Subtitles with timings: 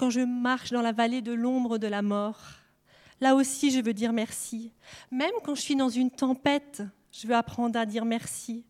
[0.00, 2.40] quand je marche dans la vallée de l'ombre de la mort.
[3.20, 4.72] Là aussi, je veux dire merci.
[5.10, 8.64] Même quand je suis dans une tempête, je veux apprendre à dire merci.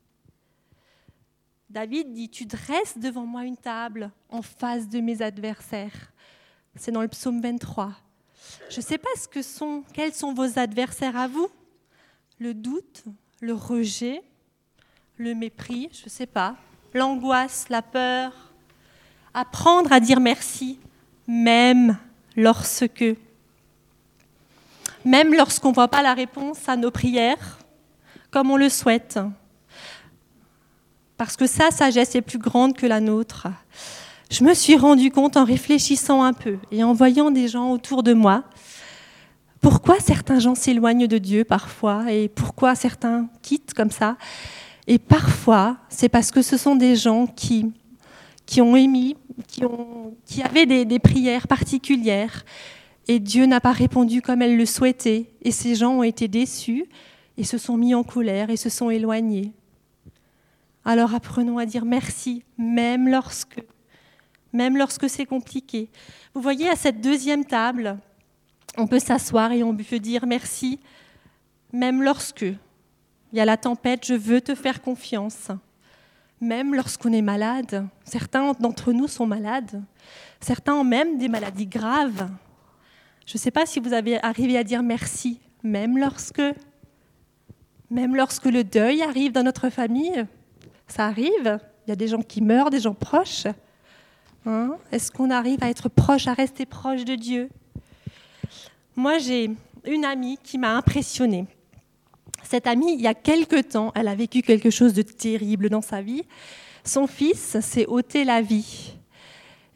[1.68, 6.12] David dit, tu dresses devant moi une table en face de mes adversaires.
[6.74, 7.92] C'est dans le psaume 23.
[8.68, 11.48] Je ne sais pas ce que sont, quels sont vos adversaires à vous?
[12.40, 13.04] Le doute,
[13.40, 14.20] le rejet,
[15.16, 16.56] le mépris, je ne sais pas.
[16.92, 18.32] L'angoisse, la peur.
[19.32, 20.80] Apprendre à dire merci,
[21.30, 21.96] même
[22.36, 23.04] lorsque,
[25.04, 27.58] même lorsqu'on ne voit pas la réponse à nos prières,
[28.32, 29.20] comme on le souhaite.
[31.16, 33.46] Parce que sa sagesse est plus grande que la nôtre.
[34.28, 38.02] Je me suis rendu compte en réfléchissant un peu et en voyant des gens autour
[38.02, 38.42] de moi,
[39.60, 44.16] pourquoi certains gens s'éloignent de Dieu parfois et pourquoi certains quittent comme ça.
[44.88, 47.70] Et parfois, c'est parce que ce sont des gens qui,
[48.46, 52.44] qui ont émis, qui, avaient des, des prières particulières
[53.08, 55.26] et Dieu n'a pas répondu comme elle le souhaitait.
[55.42, 56.86] Et ces gens ont été déçus
[57.36, 59.52] et se sont mis en colère et se sont éloignés.
[60.84, 63.62] Alors apprenons à dire merci, même lorsque,
[64.52, 65.88] même lorsque c'est compliqué.
[66.34, 67.98] Vous voyez, à cette deuxième table,
[68.76, 70.78] on peut s'asseoir et on peut dire merci,
[71.72, 75.48] même lorsque il y a la tempête, je veux te faire confiance.
[76.40, 79.82] Même lorsqu'on est malade, certains d'entre nous sont malades,
[80.40, 82.30] certains ont même des maladies graves.
[83.26, 86.42] Je ne sais pas si vous avez arrivé à dire merci, même lorsque,
[87.90, 90.24] même lorsque le deuil arrive dans notre famille.
[90.88, 93.46] Ça arrive, il y a des gens qui meurent, des gens proches.
[94.46, 94.76] Hein?
[94.90, 97.50] Est-ce qu'on arrive à être proche, à rester proche de Dieu?
[98.96, 99.50] Moi, j'ai
[99.84, 101.46] une amie qui m'a impressionnée.
[102.42, 105.82] Cette amie, il y a quelque temps, elle a vécu quelque chose de terrible dans
[105.82, 106.22] sa vie.
[106.84, 108.94] Son fils s'est ôté la vie.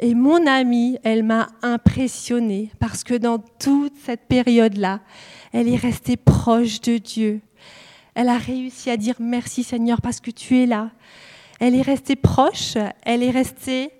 [0.00, 5.00] Et mon amie, elle m'a impressionnée parce que dans toute cette période-là,
[5.52, 7.40] elle est restée proche de Dieu.
[8.14, 10.90] Elle a réussi à dire merci Seigneur parce que tu es là.
[11.60, 13.90] Elle est restée proche, elle est restée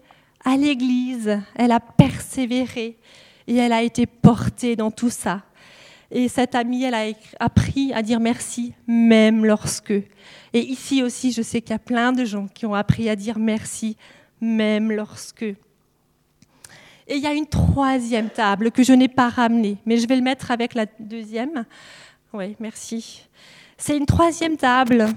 [0.45, 2.99] à l'église, elle a persévéré
[3.47, 5.43] et elle a été portée dans tout ça.
[6.11, 7.07] Et cette amie, elle a
[7.41, 9.91] appris à dire merci, même lorsque.
[10.53, 13.17] Et ici aussi, je sais qu'il y a plein de gens qui ont appris à
[13.17, 13.97] dire merci,
[14.41, 15.43] même lorsque.
[15.43, 15.57] Et
[17.17, 20.23] il y a une troisième table que je n'ai pas ramenée, mais je vais le
[20.23, 21.65] mettre avec la deuxième.
[22.33, 23.27] Oui, merci.
[23.77, 25.09] C'est une troisième table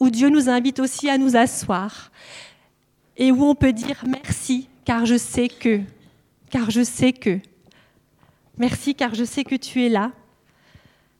[0.00, 2.10] où Dieu nous invite aussi à nous asseoir
[3.16, 5.80] et où on peut dire merci, car je sais que,
[6.50, 7.38] car je sais que.
[8.56, 10.12] Merci car je sais que tu es là.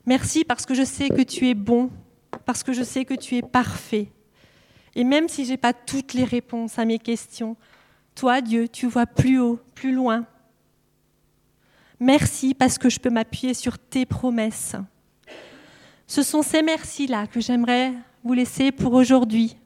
[0.06, 1.90] Merci parce que je sais que tu es bon,
[2.44, 4.08] parce que je sais que tu es parfait.
[4.94, 7.56] Et même si je n'ai pas toutes les réponses à mes questions,
[8.14, 10.24] toi, Dieu, tu vois plus haut, plus loin.
[11.98, 14.76] Merci parce que je peux m'appuyer sur tes promesses.
[16.06, 17.92] Ce sont ces merci-là que j'aimerais
[18.22, 19.56] vous laisser pour aujourd'hui.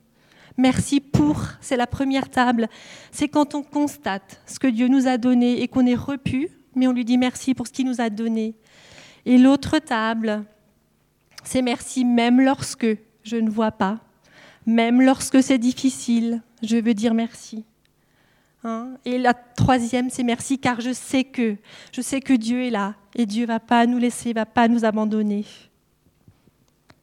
[0.56, 2.68] Merci pour, c'est la première table.
[3.12, 6.86] C'est quand on constate ce que Dieu nous a donné et qu'on est repu mais
[6.86, 8.54] on lui dit merci pour ce qu'il nous a donné.
[9.26, 10.44] Et l'autre table,
[11.44, 12.86] c'est merci même lorsque
[13.22, 13.98] je ne vois pas,
[14.66, 17.64] même lorsque c'est difficile, je veux dire merci.
[18.64, 18.94] Hein?
[19.04, 21.56] et la troisième, c'est merci car je sais que,
[21.92, 24.84] je sais que Dieu est là et Dieu va pas nous laisser, va pas nous
[24.84, 25.44] abandonner.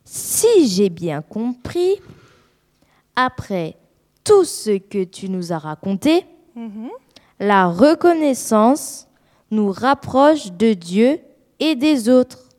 [0.04, 1.96] Si j'ai bien compris,
[3.16, 3.78] après
[4.24, 6.26] tout ce que tu nous as raconté,
[6.58, 6.90] mm-hmm.
[7.40, 9.08] la reconnaissance
[9.56, 11.20] nous rapproche de Dieu
[11.60, 12.50] et des autres.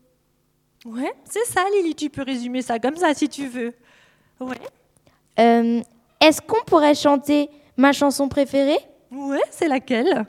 [0.84, 1.95] Ouais, c'est ça, Lily.
[1.95, 3.75] Tu peux résumer ça comme ça si tu veux.
[4.41, 4.57] Ouais.
[5.39, 5.83] Euh,
[6.21, 8.79] est-ce qu'on pourrait chanter ma chanson préférée?
[9.11, 10.27] Ouais, c'est laquelle?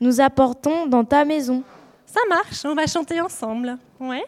[0.00, 1.62] Nous apportons dans ta maison.
[2.06, 3.76] Ça marche, on va chanter ensemble.
[3.98, 4.24] Ouais.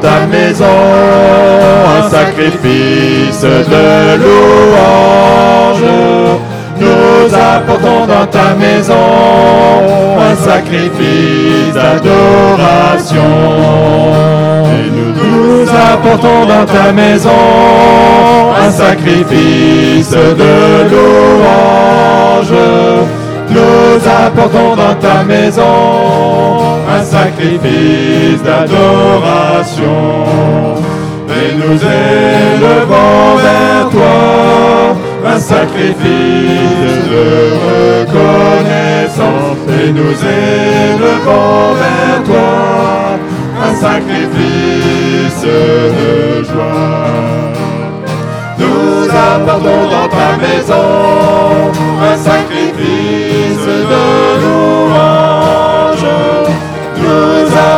[0.00, 0.64] Ta maison
[1.98, 5.84] un sacrifice de louange.
[6.80, 8.94] Nous apportons dans ta maison
[10.18, 13.22] un sacrifice d'adoration.
[14.74, 17.30] Et nous nous apportons dans ta maison
[18.64, 21.87] un sacrifice de louange.
[23.98, 25.64] Nous apportons dans ta maison
[26.88, 29.96] un sacrifice d'adoration.
[31.28, 34.96] Et nous élevons vers toi
[35.26, 37.26] un sacrifice de
[38.06, 39.58] reconnaissance.
[39.68, 43.18] Et nous élevons vers toi
[43.66, 47.18] un sacrifice de joie.
[48.58, 51.18] Nous apportons dans ta maison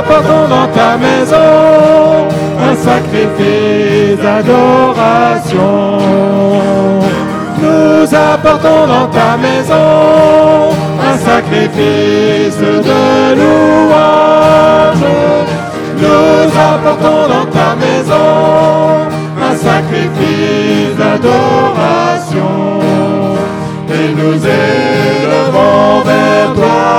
[0.01, 1.51] apportons dans ta maison
[2.69, 5.73] un sacrifice d'adoration.
[7.63, 9.89] Nous apportons dans ta maison
[11.11, 12.59] un sacrifice
[12.91, 13.03] de
[13.41, 15.07] louange.
[16.03, 16.43] Nous
[16.73, 18.31] apportons dans ta maison
[19.49, 22.53] un sacrifice d'adoration.
[23.99, 26.91] Et nous élevons vers toi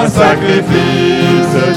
[0.00, 1.27] un sacrifice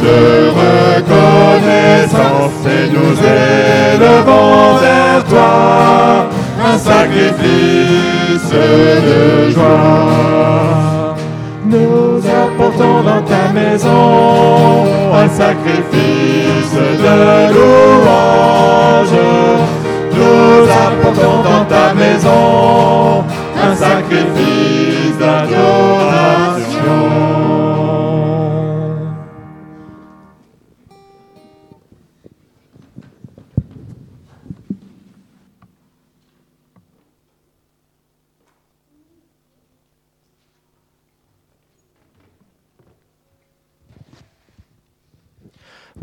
[0.02, 0.20] de
[0.62, 2.60] reconnaissance.
[2.66, 5.54] Et nous élevons vers toi
[6.64, 11.16] un sacrifice de joie.
[11.66, 16.76] Nous apportons dans ta maison un sacrifice
[17.06, 19.20] de louange.
[20.14, 23.24] Nous apportons dans ta maison
[23.64, 24.51] un sacrifice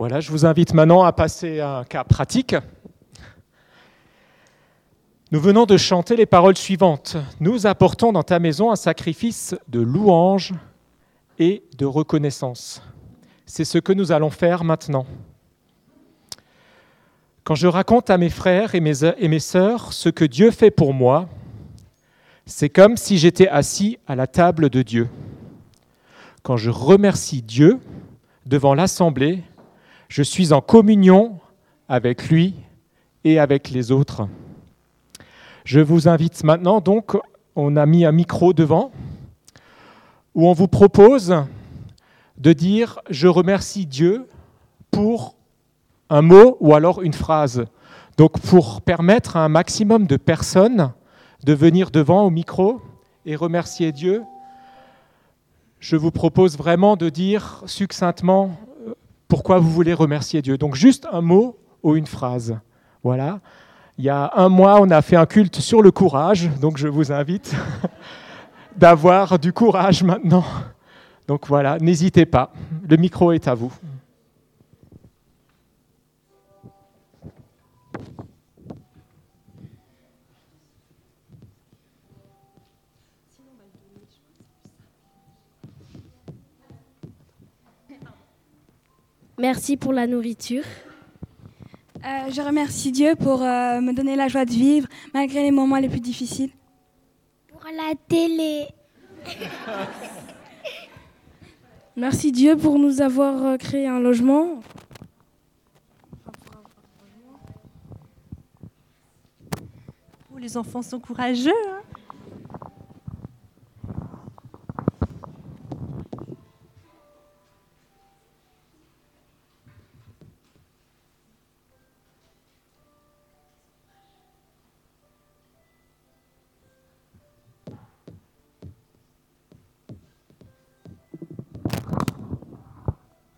[0.09, 2.57] Je vous invite maintenant à passer à un cas pratique.
[5.31, 7.19] Nous venons de chanter les paroles suivantes.
[7.41, 10.55] Nous apportons dans ta maison un sacrifice de louange
[11.39, 12.83] et de reconnaissance.
[13.45, 15.05] C'est ce que nous allons faire maintenant.
[17.45, 20.71] Quand je raconte à mes frères et mes, et mes sœurs ce que Dieu fait
[20.71, 21.29] pour moi,
[22.47, 25.09] c'est comme si j'étais assis à la table de Dieu.
[26.43, 27.79] Quand je remercie Dieu
[28.47, 29.43] devant l'assemblée,
[30.09, 31.39] je suis en communion
[31.89, 32.55] avec lui
[33.25, 34.27] et avec les autres.
[35.65, 37.17] Je vous invite maintenant, donc,
[37.55, 38.91] on a mis un micro devant,
[40.35, 41.37] où on vous propose
[42.39, 44.29] de dire Je remercie Dieu
[44.91, 45.35] pour
[46.09, 47.67] un mot ou alors une phrase.
[48.17, 50.93] Donc, pour permettre à un maximum de personnes
[51.45, 52.81] de venir devant au micro
[53.27, 54.23] et remercier Dieu,
[55.81, 58.57] je vous propose vraiment de dire succinctement
[59.29, 60.59] pourquoi vous voulez remercier Dieu.
[60.59, 62.59] Donc juste un mot ou une phrase.
[63.05, 63.41] Voilà.
[63.99, 66.89] Il y a un mois, on a fait un culte sur le courage, donc je
[66.89, 67.55] vous invite
[68.77, 70.45] d'avoir du courage maintenant.
[71.27, 72.53] Donc voilà, n'hésitez pas,
[72.89, 73.73] le micro est à vous.
[89.39, 90.65] Merci pour la nourriture.
[92.05, 95.77] Euh, je remercie Dieu pour euh, me donner la joie de vivre malgré les moments
[95.77, 96.51] les plus difficiles.
[97.49, 98.67] Pour la télé.
[101.97, 104.61] Merci Dieu pour nous avoir euh, créé un logement.
[110.35, 111.51] Oh, les enfants sont courageux.
[111.69, 111.98] hein.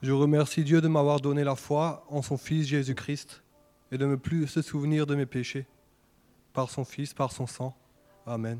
[0.02, 3.42] Je remercie Dieu de m'avoir donné la foi en son Fils Jésus-Christ
[3.92, 5.66] et de ne plus se souvenir de mes péchés.
[6.54, 7.76] Par son Fils, par son sang.
[8.26, 8.58] Amen.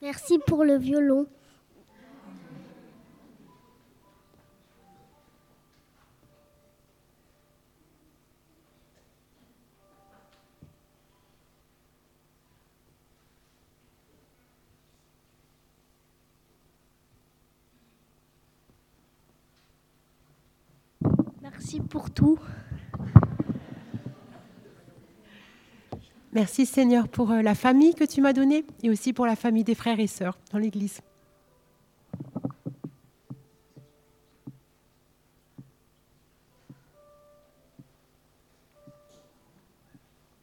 [0.00, 1.26] Merci pour le violon.
[21.80, 22.38] Merci pour tout.
[26.32, 29.64] Merci Seigneur pour euh, la famille que tu m'as donnée et aussi pour la famille
[29.64, 31.00] des frères et sœurs dans l'Église.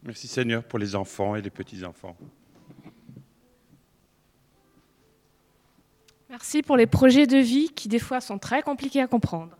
[0.03, 2.17] Merci Seigneur pour les enfants et les petits-enfants.
[6.29, 9.55] Merci pour les projets de vie qui des fois sont très compliqués à comprendre.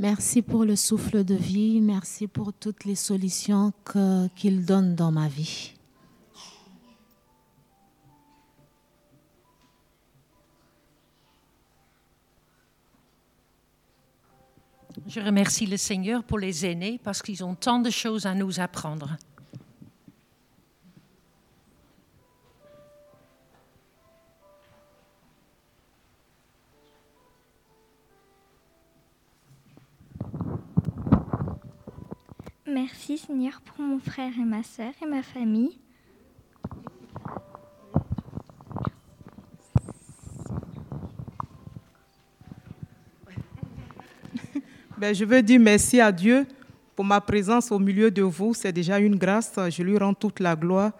[0.00, 3.72] Merci pour le souffle de vie, merci pour toutes les solutions
[4.36, 5.74] qu'il donne dans ma vie.
[15.08, 18.60] Je remercie le Seigneur pour les aînés parce qu'ils ont tant de choses à nous
[18.60, 19.16] apprendre.
[32.90, 35.76] Merci Seigneur pour mon frère et ma sœur et ma famille.
[44.96, 46.46] Ben, je veux dire merci à Dieu
[46.96, 48.54] pour ma présence au milieu de vous.
[48.54, 49.52] C'est déjà une grâce.
[49.68, 50.92] Je lui rends toute la gloire.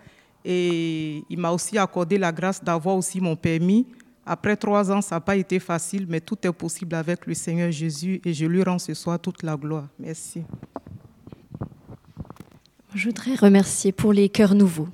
[0.45, 3.87] Et il m'a aussi accordé la grâce d'avoir aussi mon permis.
[4.27, 7.73] Après trois ans, ça n'a pas été facile, mais tout est possible avec le Seigneur
[7.73, 8.21] Jésus.
[8.27, 9.89] Et je lui rends ce soir toute la gloire.
[9.99, 10.45] Merci.
[12.95, 14.89] Je voudrais remercier pour les cœurs nouveaux.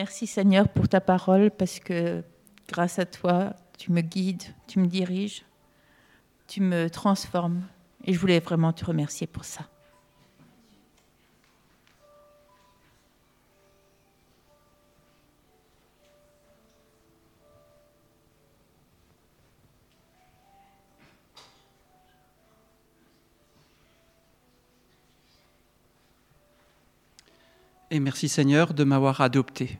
[0.00, 2.24] Merci Seigneur pour ta parole parce que
[2.70, 5.44] grâce à toi, tu me guides, tu me diriges,
[6.48, 7.60] tu me transformes.
[8.06, 9.68] Et je voulais vraiment te remercier pour ça.
[27.90, 29.78] Et merci Seigneur de m'avoir adopté.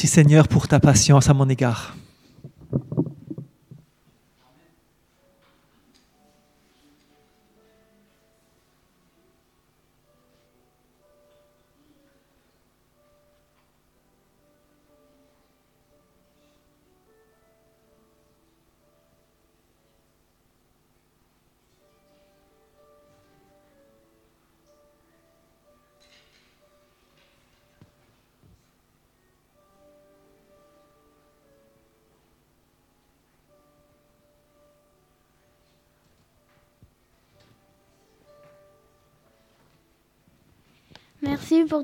[0.00, 1.94] Merci Seigneur pour ta patience à mon égard.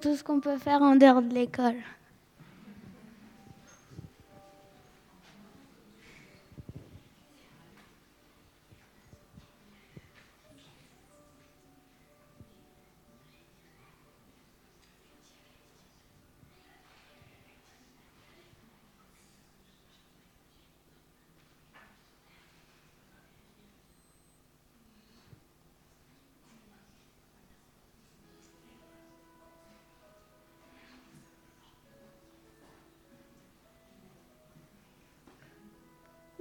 [0.02, 1.76] Tout ce qu'on peut faire en dehors de l'école.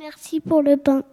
[0.08, 1.04] Merci pour le pain.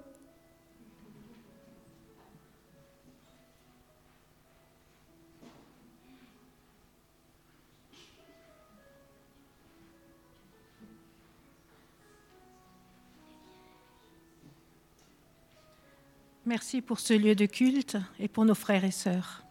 [16.44, 19.42] Merci pour ce lieu de culte et pour nos frères et sœurs.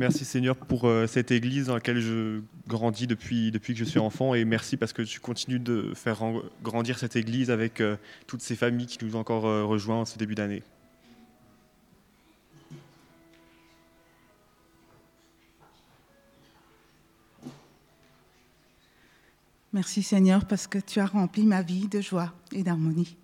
[0.00, 3.98] Merci Seigneur pour euh, cette église dans laquelle je grandis depuis, depuis que je suis
[3.98, 6.22] enfant et merci parce que tu continues de faire
[6.62, 10.04] grandir cette église avec euh, toutes ces familles qui nous ont encore euh, rejoints en
[10.06, 10.62] ce début d'année.
[19.74, 23.18] Merci Seigneur parce que tu as rempli ma vie de joie et d'harmonie.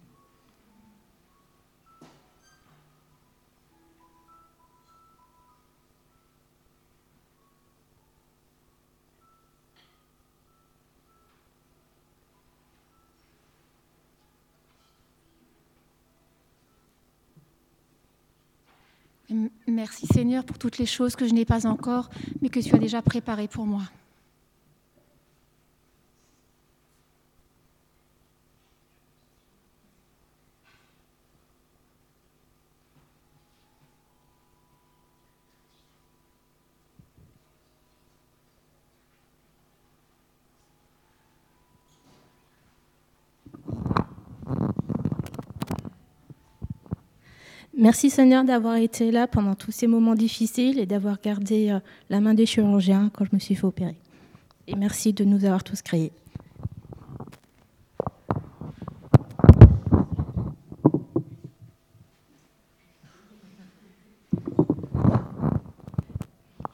[19.77, 22.09] Merci Seigneur pour toutes les choses que je n'ai pas encore,
[22.41, 23.83] mais que tu as déjà préparées pour moi.
[47.79, 51.79] Merci Seigneur d'avoir été là pendant tous ces moments difficiles et d'avoir gardé euh,
[52.09, 53.97] la main des chirurgiens quand je me suis fait opérer.
[54.67, 56.11] Et merci de nous avoir tous créés.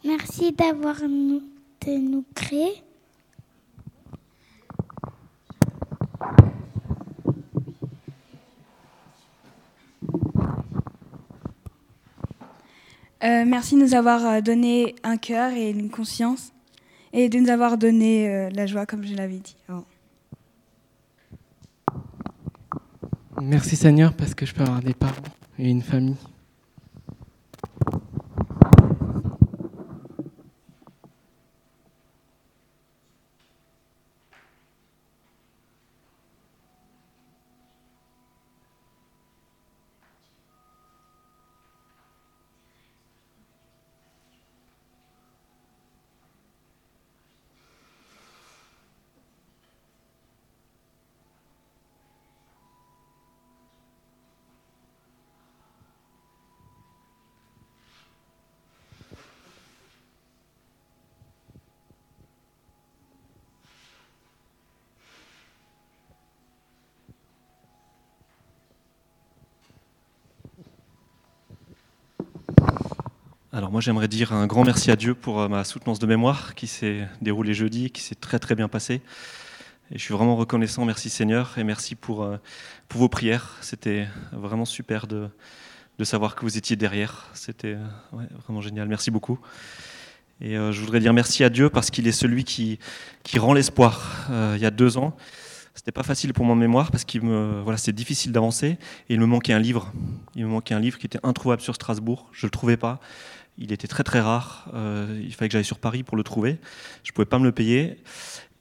[0.04, 1.42] Merci d'avoir nous,
[1.84, 2.84] de nous créer.
[13.24, 16.52] Euh, merci de nous avoir euh, donné un cœur et une conscience
[17.12, 19.56] et de nous avoir donné euh, la joie, comme je l'avais dit.
[23.40, 25.22] Merci Seigneur parce que je peux avoir des parents
[25.58, 26.16] et une famille.
[73.54, 76.54] Alors moi j'aimerais dire un grand merci à Dieu pour euh, ma soutenance de mémoire
[76.54, 79.02] qui s'est déroulée jeudi, qui s'est très très bien passée.
[79.90, 82.38] Et je suis vraiment reconnaissant, merci Seigneur, et merci pour, euh,
[82.88, 83.58] pour vos prières.
[83.60, 85.28] C'était vraiment super de,
[85.98, 87.28] de savoir que vous étiez derrière.
[87.34, 89.38] C'était euh, vraiment génial, merci beaucoup.
[90.40, 92.80] Et je voudrais dire merci à Dieu parce qu'il est celui qui,
[93.22, 94.26] qui rend l'espoir.
[94.28, 95.14] il y a deux ans,
[95.74, 98.66] c'était pas facile pour mon mémoire parce qu'il me voilà c'était difficile d'avancer
[99.08, 99.92] et il me manquait un livre
[100.34, 103.00] il me manquait un livre qui était introuvable sur Strasbourg je le trouvais pas
[103.58, 104.68] il était très très rare.
[104.74, 106.58] Euh, il fallait que j'aille sur Paris pour le trouver.
[107.04, 107.98] Je ne pouvais pas me le payer.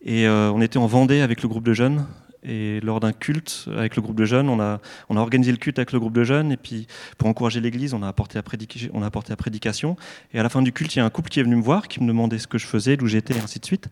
[0.03, 2.05] Et euh, on était en Vendée avec le groupe de jeunes.
[2.43, 5.91] Et lors d'un culte avec le groupe de jeunes, on a, organisé le culte avec
[5.91, 6.51] le groupe de jeunes.
[6.51, 9.95] Et puis, pour encourager l'église, on, a apporté la prédication.
[10.33, 11.61] Et à la fin du culte, il y a un couple qui est venu me
[11.61, 13.89] voir, qui me demandait ce que je faisais, d'où j'étais, et ainsi de suite.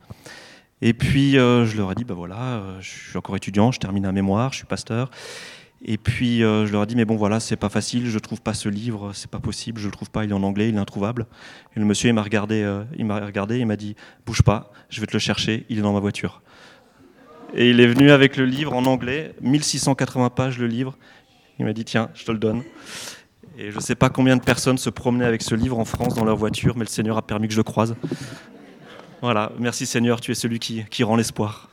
[0.81, 4.07] Et puis, euh, je leur ai dit, bah voilà, je suis encore étudiant, je termine
[4.07, 5.11] un mémoire, je suis pasteur.
[5.85, 8.41] Et puis euh, je leur ai dit mais bon voilà c'est pas facile, je trouve
[8.41, 10.75] pas ce livre, c'est pas possible, je le trouve pas, il est en anglais, il
[10.75, 11.25] est introuvable.
[11.75, 14.71] Et le monsieur il m'a regardé, euh, il m'a regardé, il m'a dit bouge pas,
[14.89, 16.41] je vais te le chercher, il est dans ma voiture.
[17.53, 20.97] Et il est venu avec le livre en anglais, 1680 pages le livre.
[21.59, 22.63] Il m'a dit tiens je te le donne.
[23.57, 26.25] Et je sais pas combien de personnes se promenaient avec ce livre en France dans
[26.25, 27.95] leur voiture, mais le Seigneur a permis que je le croise.
[29.21, 31.69] Voilà, merci Seigneur, tu es celui qui, qui rend l'espoir.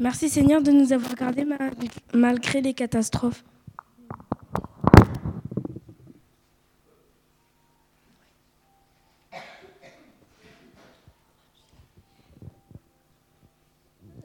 [0.00, 1.46] Merci Seigneur de nous avoir gardés
[2.12, 3.44] malgré les catastrophes.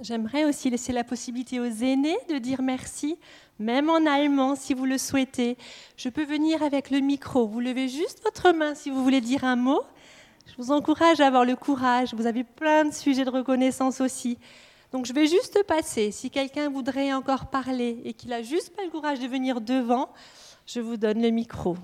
[0.02, 3.20] J'aimerais aussi laisser la possibilité aux aînés de dire merci,
[3.60, 5.56] même en allemand si vous le souhaitez.
[5.98, 7.46] Je peux venir avec le micro.
[7.46, 9.84] Vous levez juste votre main si vous voulez dire un mot.
[10.48, 12.16] Je vous encourage à avoir le courage.
[12.16, 14.40] Vous avez plein de sujets de reconnaissance aussi.
[14.92, 16.12] Donc je vais juste passer.
[16.12, 20.10] Si quelqu'un voudrait encore parler et qu'il n'a juste pas le courage de venir devant,
[20.66, 21.78] je vous donne le micro.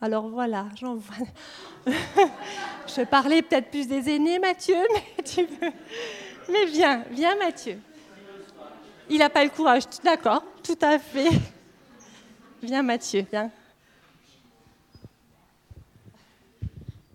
[0.00, 0.98] Alors voilà, j'en
[1.86, 5.72] je parlais peut-être plus des aînés, Mathieu, mais tu veux.
[6.50, 7.78] Mais viens, viens, Mathieu.
[9.10, 11.28] Il n'a pas le courage, d'accord, tout à fait.
[12.62, 13.50] Viens, Mathieu, viens.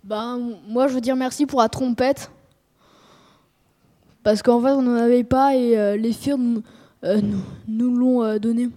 [0.03, 2.29] Ben, moi, je veux dire merci pour la trompette.
[4.25, 6.63] Parce qu'en fait, on n'en avait pas et euh, les filles
[7.03, 8.69] euh, nous, nous l'ont euh, donné.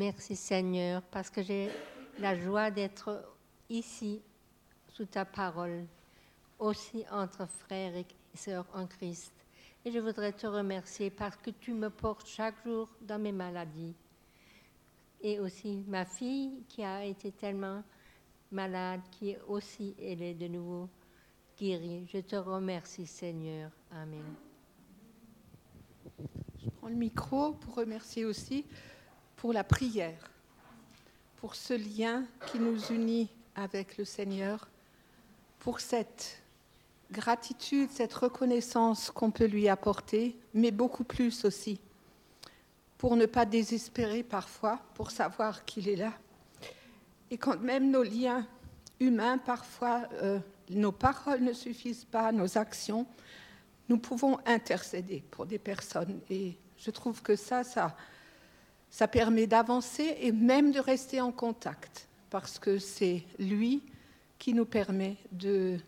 [0.00, 1.68] Merci Seigneur, parce que j'ai
[2.20, 3.22] la joie d'être
[3.68, 4.22] ici
[4.88, 5.84] sous ta parole,
[6.58, 9.30] aussi entre frères et sœurs en Christ.
[9.84, 13.94] Et je voudrais te remercier parce que tu me portes chaque jour dans mes maladies.
[15.20, 17.82] Et aussi ma fille qui a été tellement
[18.50, 20.88] malade, qui aussi, elle est de nouveau
[21.58, 22.06] guérie.
[22.10, 23.70] Je te remercie Seigneur.
[23.92, 24.34] Amen.
[26.58, 28.64] Je prends le micro pour remercier aussi
[29.40, 30.30] pour la prière,
[31.38, 34.68] pour ce lien qui nous unit avec le Seigneur,
[35.60, 36.42] pour cette
[37.10, 41.80] gratitude, cette reconnaissance qu'on peut lui apporter, mais beaucoup plus aussi,
[42.98, 46.12] pour ne pas désespérer parfois, pour savoir qu'il est là.
[47.30, 48.46] Et quand même nos liens
[49.00, 53.06] humains, parfois, euh, nos paroles ne suffisent pas, nos actions,
[53.88, 56.20] nous pouvons intercéder pour des personnes.
[56.28, 57.96] Et je trouve que ça, ça,
[58.90, 63.82] ça permet d'avancer et même de rester en contact, parce que c'est lui
[64.38, 65.78] qui nous permet de,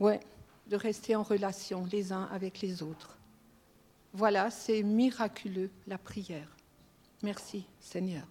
[0.00, 3.16] de rester en relation les uns avec les autres.
[4.14, 6.48] Voilà, c'est miraculeux la prière.
[7.22, 8.26] Merci Seigneur.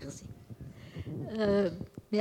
[0.00, 0.24] Merci.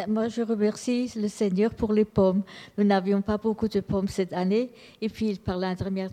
[0.07, 2.43] Moi, je remercie le Seigneur pour les pommes.
[2.77, 4.71] Nous n'avions pas beaucoup de pommes cette année.
[5.01, 6.11] Et puis, par l'intermédiaire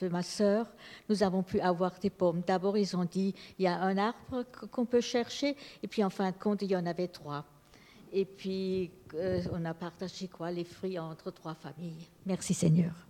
[0.00, 0.66] de ma sœur,
[1.10, 2.42] nous avons pu avoir des pommes.
[2.46, 5.54] D'abord, ils ont dit, il y a un arbre qu'on peut chercher.
[5.82, 7.44] Et puis, en fin de compte, il y en avait trois.
[8.10, 12.08] Et puis, euh, on a partagé quoi Les fruits entre trois familles.
[12.24, 13.07] Merci Seigneur.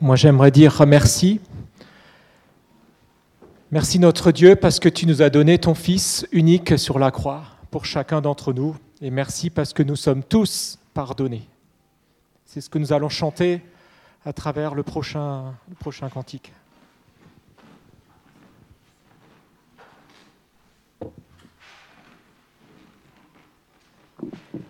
[0.00, 1.40] Moi j'aimerais dire merci.
[3.70, 7.42] Merci notre Dieu parce que tu nous as donné ton Fils unique sur la croix
[7.70, 8.76] pour chacun d'entre nous.
[9.00, 11.48] Et merci parce que nous sommes tous pardonnés.
[12.44, 13.60] C'est ce que nous allons chanter
[14.24, 16.52] à travers le prochain, le prochain cantique.
[24.20, 24.63] que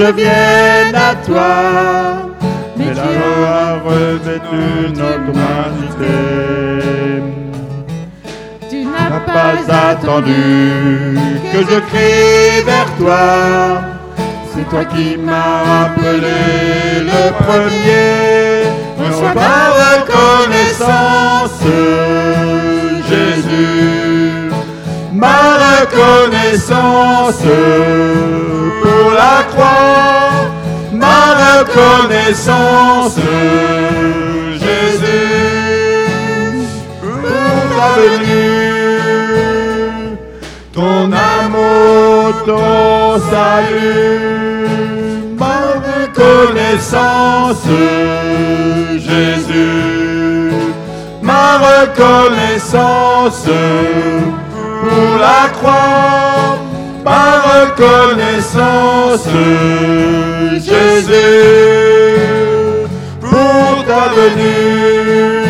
[0.00, 1.52] je vienne à toi,
[2.76, 4.64] mais la loi revêtu
[4.96, 6.16] notre humanité.
[8.70, 9.56] Tu n'as pas
[9.90, 11.18] attendu
[11.52, 13.24] que je crie vers toi,
[14.54, 16.40] c'est toi qui m'as appelé
[17.10, 18.40] le premier.
[19.00, 21.62] Reçois ma reconnaissance,
[23.10, 24.09] Jésus,
[25.20, 25.38] ma
[25.80, 27.44] reconnaissance
[28.82, 30.30] pour la croix,
[30.92, 33.18] ma reconnaissance,
[34.62, 36.08] Jésus,
[37.02, 38.98] pour ta venue,
[40.72, 44.68] ton amour, ton salut,
[45.38, 45.58] ma
[45.90, 47.68] reconnaissance,
[48.96, 50.52] Jésus,
[51.20, 53.48] ma reconnaissance
[54.80, 56.58] pour la croix,
[57.04, 59.28] ma reconnaissance,
[60.54, 62.20] Jésus,
[63.20, 65.44] pour ta venue,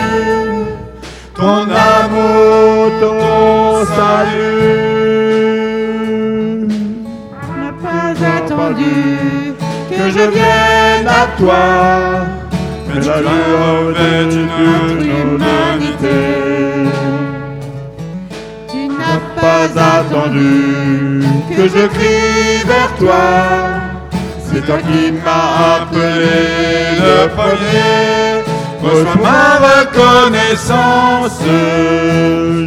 [1.35, 1.63] ton
[1.97, 4.91] amour, ton salut.
[7.61, 8.99] n'a pas attendu
[9.91, 11.65] que je vienne à toi,
[12.89, 16.40] mais tu revêt notre humanité.
[19.41, 21.23] Pas attendu
[21.57, 23.25] que je crie vers toi.
[24.53, 28.45] C'est toi qui m'as appelé le premier.
[28.83, 31.41] Reçois ma reconnaissance,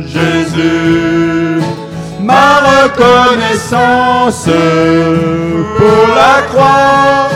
[0.05, 1.61] Jésus.
[2.21, 4.49] Ma reconnaissance
[5.77, 7.29] pour la croix.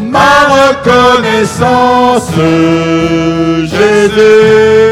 [0.00, 2.30] Ma reconnaissance,
[3.64, 4.88] Jésus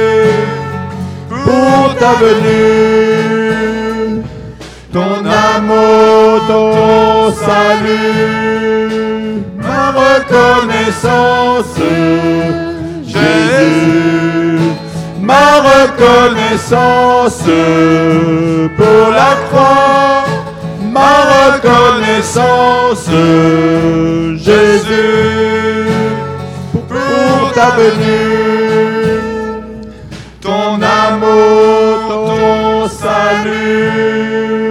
[1.46, 3.26] pour ta venue,
[5.37, 8.62] ton amour, ton salut,
[9.57, 11.77] ma reconnaissance,
[13.05, 14.61] Jésus,
[15.20, 17.44] ma reconnaissance
[18.77, 20.25] pour la croix,
[20.92, 21.14] ma
[21.55, 23.11] reconnaissance,
[24.37, 25.88] Jésus,
[26.88, 28.27] pour ta venue.
[30.40, 34.65] Ton amour, ton salut.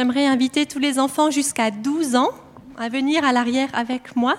[0.00, 2.30] J'aimerais inviter tous les enfants jusqu'à 12 ans
[2.78, 4.34] à venir à l'arrière avec moi.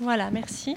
[0.00, 0.76] Voilà, merci.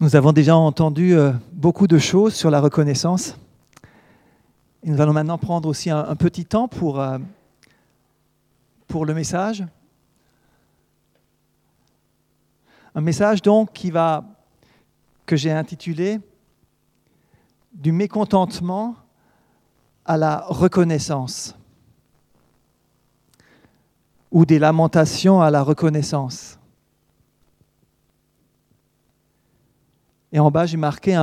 [0.00, 3.38] Nous avons déjà entendu euh, beaucoup de choses sur la reconnaissance.
[4.82, 7.18] Et nous allons maintenant prendre aussi un, petit temps pour, euh,
[8.88, 9.64] pour le message.
[12.96, 14.24] Un message donc qui va,
[15.26, 16.20] que j'ai intitulé
[17.72, 18.96] Du mécontentement
[20.04, 21.56] à la reconnaissance
[24.32, 26.58] ou des lamentations à la reconnaissance.
[30.34, 31.16] Et en bas, j'ai marqué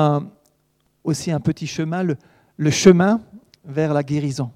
[1.03, 3.19] aussi un petit chemin, le, chemin
[3.65, 4.51] vers la guérison.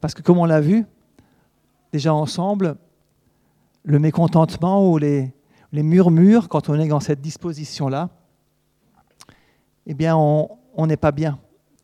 [0.00, 0.84] Parce que comme on l'a vu
[1.92, 2.78] déjà ensemble,
[3.84, 5.32] le mécontentement ou les,
[5.70, 8.10] les murmures, quand on est dans cette disposition-là,
[9.86, 11.38] eh bien, on n'est pas bien.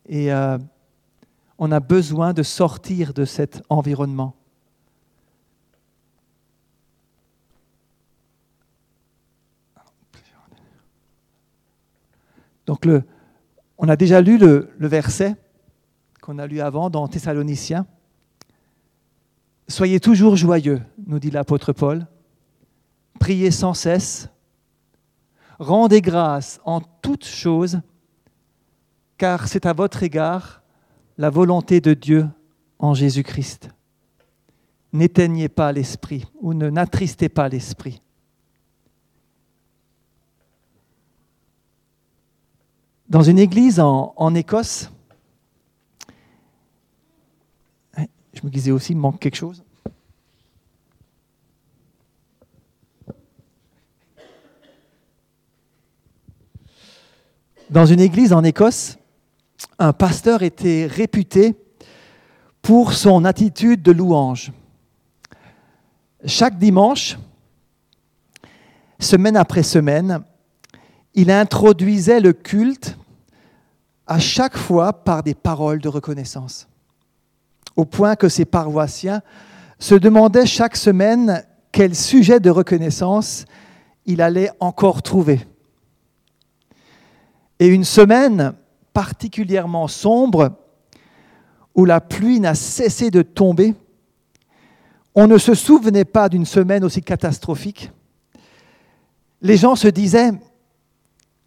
[0.07, 0.57] Et euh,
[1.57, 4.35] on a besoin de sortir de cet environnement.
[12.65, 12.87] Donc,
[13.77, 15.35] on a déjà lu le, le verset
[16.21, 17.85] qu'on a lu avant dans Thessaloniciens.
[19.67, 22.07] Soyez toujours joyeux, nous dit l'apôtre Paul.
[23.19, 24.29] Priez sans cesse.
[25.59, 27.79] Rendez grâce en toutes choses,
[29.17, 30.61] car c'est à votre égard
[31.17, 32.27] la volonté de Dieu
[32.79, 33.69] en Jésus-Christ.
[34.93, 38.01] N'éteignez pas l'esprit ou ne n'attristez pas l'esprit.
[43.13, 44.89] dans une église en, Écosse.
[47.95, 49.63] Je me disais aussi, il manque quelque chose.
[57.69, 58.97] Dans une église en Écosse,
[59.77, 61.55] un pasteur était réputé
[62.63, 64.51] pour son attitude de louange.
[66.25, 67.19] Chaque dimanche,
[68.97, 70.23] semaine après semaine,
[71.13, 72.97] il introduisait le culte
[74.07, 76.67] à chaque fois par des paroles de reconnaissance,
[77.75, 79.21] au point que ses paroissiens
[79.79, 83.45] se demandaient chaque semaine quel sujet de reconnaissance
[84.05, 85.45] il allait encore trouver.
[87.59, 88.53] Et une semaine
[88.93, 90.51] particulièrement sombre,
[91.75, 93.73] où la pluie n'a cessé de tomber,
[95.15, 97.91] on ne se souvenait pas d'une semaine aussi catastrophique.
[99.41, 100.31] Les gens se disaient,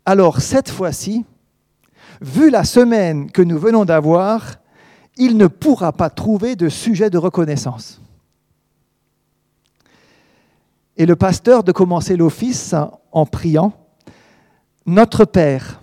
[0.04, 1.24] alors cette fois-ci,
[2.20, 4.56] vu la semaine que nous venons d'avoir,
[5.16, 8.00] il ne pourra pas trouver de sujet de reconnaissance.
[10.96, 12.74] Et le pasteur de commencer l'office
[13.12, 13.72] en priant,
[14.86, 15.82] Notre Père,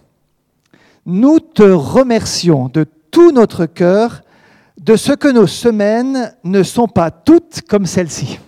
[1.05, 4.21] nous te remercions de tout notre cœur
[4.79, 8.39] de ce que nos semaines ne sont pas toutes comme celle-ci.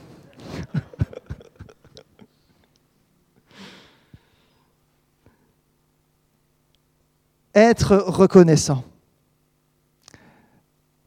[7.55, 8.83] Être reconnaissant,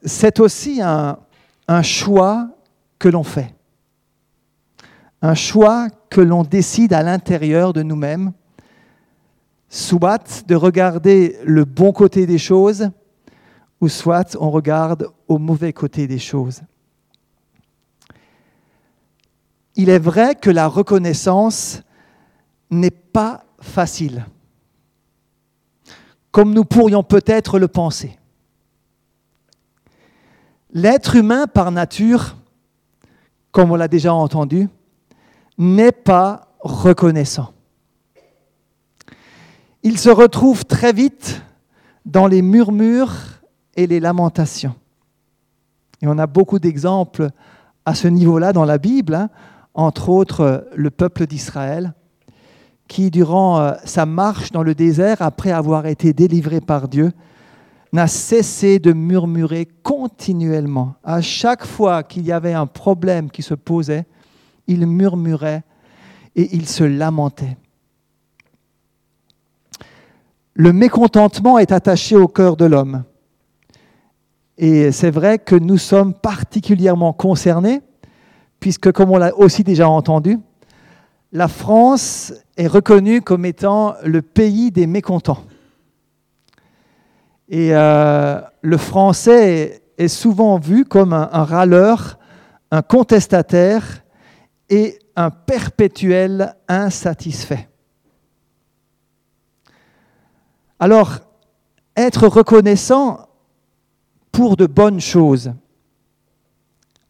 [0.03, 1.19] c'est aussi un,
[1.83, 2.49] choix
[2.99, 3.55] que l'on fait,
[5.21, 8.33] un choix que l'on décide à l'intérieur de nous-mêmes
[9.69, 12.91] soit de regarder le bon côté des choses,
[13.81, 16.63] ou soit on regarde au mauvais côté des choses.
[19.77, 21.83] Il est vrai que la reconnaissance
[22.71, 24.27] n'est pas facile,
[26.39, 28.17] comme nous pourrions peut-être le penser.
[30.73, 32.37] L'être humain par nature,
[33.51, 34.69] comme on l'a déjà entendu,
[35.59, 37.53] n'est pas reconnaissant
[39.83, 41.43] il se retrouve très vite
[42.05, 43.15] dans les murmures
[43.75, 44.75] et les lamentations.
[46.03, 47.31] Et on a beaucoup d'exemples
[47.87, 49.31] à ce niveau-là dans la Bible, hein.
[49.73, 51.95] entre autres le peuple d'Israël,
[52.89, 57.13] qui, durant euh, sa marche dans le désert, après avoir été délivré par Dieu,
[57.93, 60.95] n'a cessé de murmurer continuellement.
[61.05, 64.07] À chaque fois qu'il y avait un problème qui se posait,
[64.67, 65.63] il murmurait
[66.35, 67.57] et il se lamentait.
[70.55, 73.05] Le mécontentement est attaché au cœur de l'homme.
[74.57, 77.81] Et c'est vrai que nous sommes particulièrement concernés,
[78.59, 80.39] puisque, comme on l'a aussi déjà entendu,
[81.31, 85.45] la France est reconnue comme étant le pays des mécontents.
[87.49, 92.19] Et euh, le français est souvent vu comme un, un râleur,
[92.73, 94.03] un contestataire
[94.69, 97.69] et un perpétuel insatisfait.
[100.81, 101.21] Alors,
[101.97, 103.29] être reconnaissant
[104.33, 105.53] pour de bonnes choses,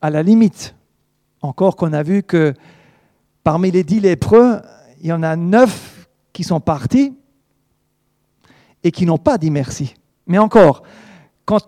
[0.01, 0.75] à la limite,
[1.41, 2.55] encore qu'on a vu que
[3.43, 4.61] parmi les dix lépreux,
[5.01, 7.17] il y en a neuf qui sont partis
[8.83, 9.95] et qui n'ont pas dit merci.
[10.27, 10.83] Mais encore,
[11.45, 11.61] quand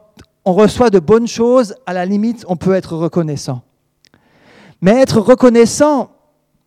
[0.44, 3.62] on reçoit de bonnes choses, à la limite, on peut être reconnaissant.
[4.80, 6.10] Mais être reconnaissant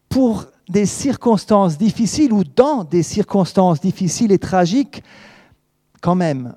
[0.10, 5.04] pour des circonstances difficiles ou dans des circonstances difficiles et tragiques,
[6.02, 6.56] quand même,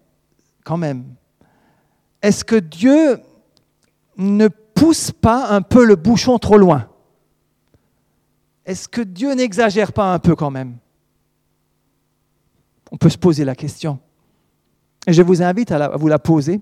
[0.64, 1.04] quand même,
[2.22, 3.20] est-ce que Dieu
[4.16, 6.88] ne pousse pas un peu le bouchon trop loin?
[8.66, 10.76] Est-ce que Dieu n'exagère pas un peu quand même?
[12.90, 14.00] On peut se poser la question.
[15.06, 16.60] Et je vous invite à, vous la poser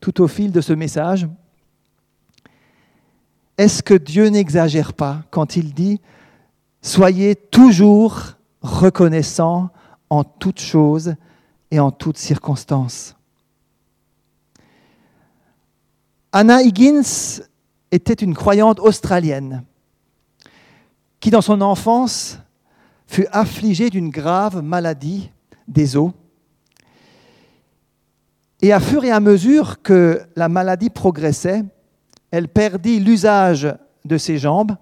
[0.00, 1.28] tout au fil de ce message.
[3.56, 6.00] Est-ce que Dieu n'exagère pas quand il dit
[6.82, 9.70] Soyez toujours reconnaissants
[10.10, 11.14] en toutes choses
[11.70, 13.14] et en toutes circonstances?
[16.32, 17.44] Anna Higgins
[17.92, 19.62] était une croyante australienne
[21.24, 22.38] qui, dans son enfance,
[23.06, 25.30] fut affligée d'une grave maladie
[25.66, 26.10] des os.
[28.60, 31.64] Et à fur et à mesure que la maladie progressait,
[32.30, 34.76] elle perdit l'usage de ses jambes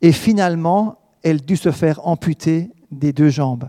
[0.00, 3.68] et finalement, elle dut se faire amputer des deux jambes.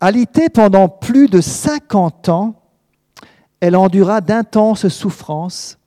[0.00, 2.56] Alitée pendant plus de 50 ans,
[3.60, 5.78] elle endura d'intenses souffrances,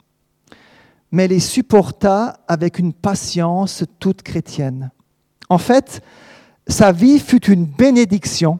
[1.11, 4.91] mais les supporta avec une patience toute chrétienne.
[5.49, 6.01] En fait,
[6.67, 8.59] sa vie fut une bénédiction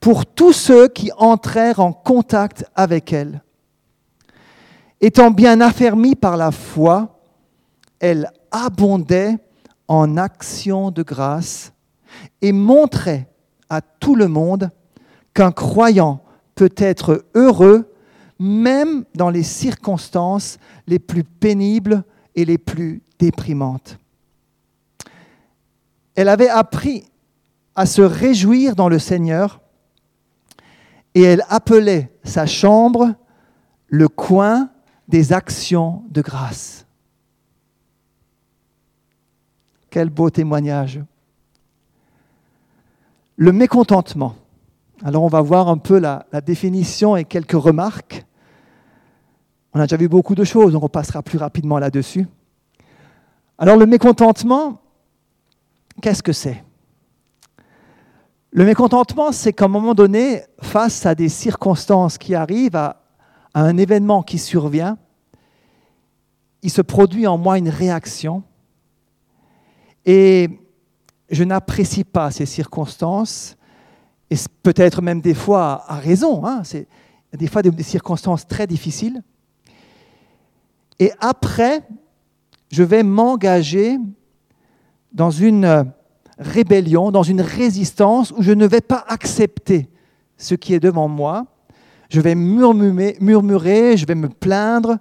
[0.00, 3.42] pour tous ceux qui entrèrent en contact avec elle.
[5.00, 7.20] Étant bien affermie par la foi,
[7.98, 9.38] elle abondait
[9.88, 11.72] en actions de grâce
[12.40, 13.28] et montrait
[13.68, 14.70] à tout le monde
[15.34, 16.22] qu'un croyant
[16.54, 17.91] peut être heureux
[18.42, 22.02] même dans les circonstances les plus pénibles
[22.34, 23.98] et les plus déprimantes.
[26.16, 27.04] Elle avait appris
[27.76, 29.60] à se réjouir dans le Seigneur
[31.14, 33.14] et elle appelait sa chambre
[33.86, 34.70] le coin
[35.06, 36.84] des actions de grâce.
[39.88, 41.00] Quel beau témoignage.
[43.36, 44.34] Le mécontentement.
[45.04, 48.24] Alors on va voir un peu la, définition et quelques remarques.
[49.74, 52.26] On a déjà vu beaucoup de choses, donc on passera plus rapidement là-dessus.
[53.58, 54.80] Alors le mécontentement,
[56.00, 56.62] qu'est-ce que c'est?
[58.50, 62.98] Le mécontentement, c'est qu'à un moment donné, face à des circonstances qui arrivent, à,
[63.54, 64.98] un événement qui survient,
[66.62, 68.42] il se produit en moi une réaction
[70.04, 70.48] et
[71.30, 73.56] je n'apprécie pas ces circonstances
[74.30, 76.88] et peut-être même des fois à raison, hein, c'est
[77.32, 79.22] des fois des circonstances très difficiles.
[80.98, 81.82] Et après,
[82.70, 83.98] je vais m'engager
[85.12, 85.92] dans une
[86.38, 89.88] rébellion, dans une résistance où je ne vais pas accepter
[90.36, 91.46] ce qui est devant moi.
[92.08, 94.98] Je vais murmurer, murmurer, je vais me plaindre.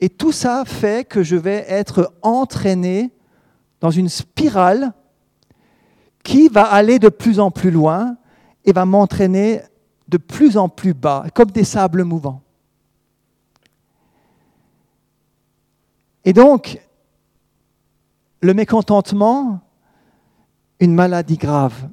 [0.00, 3.10] Et tout ça fait que je vais être entraîné
[3.80, 4.92] dans une spirale
[6.22, 8.16] qui va aller de plus en plus loin
[8.64, 9.60] et va m'entraîner
[10.08, 12.42] de plus en plus bas, comme des sables mouvants.
[16.24, 16.80] Et donc,
[18.40, 19.60] le mécontentement,
[20.80, 21.88] une maladie grave.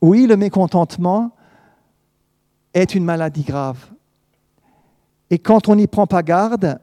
[0.00, 1.32] Oui, le mécontentement
[2.74, 3.78] est une maladie grave.
[5.30, 6.80] Et quand on n'y prend pas garde,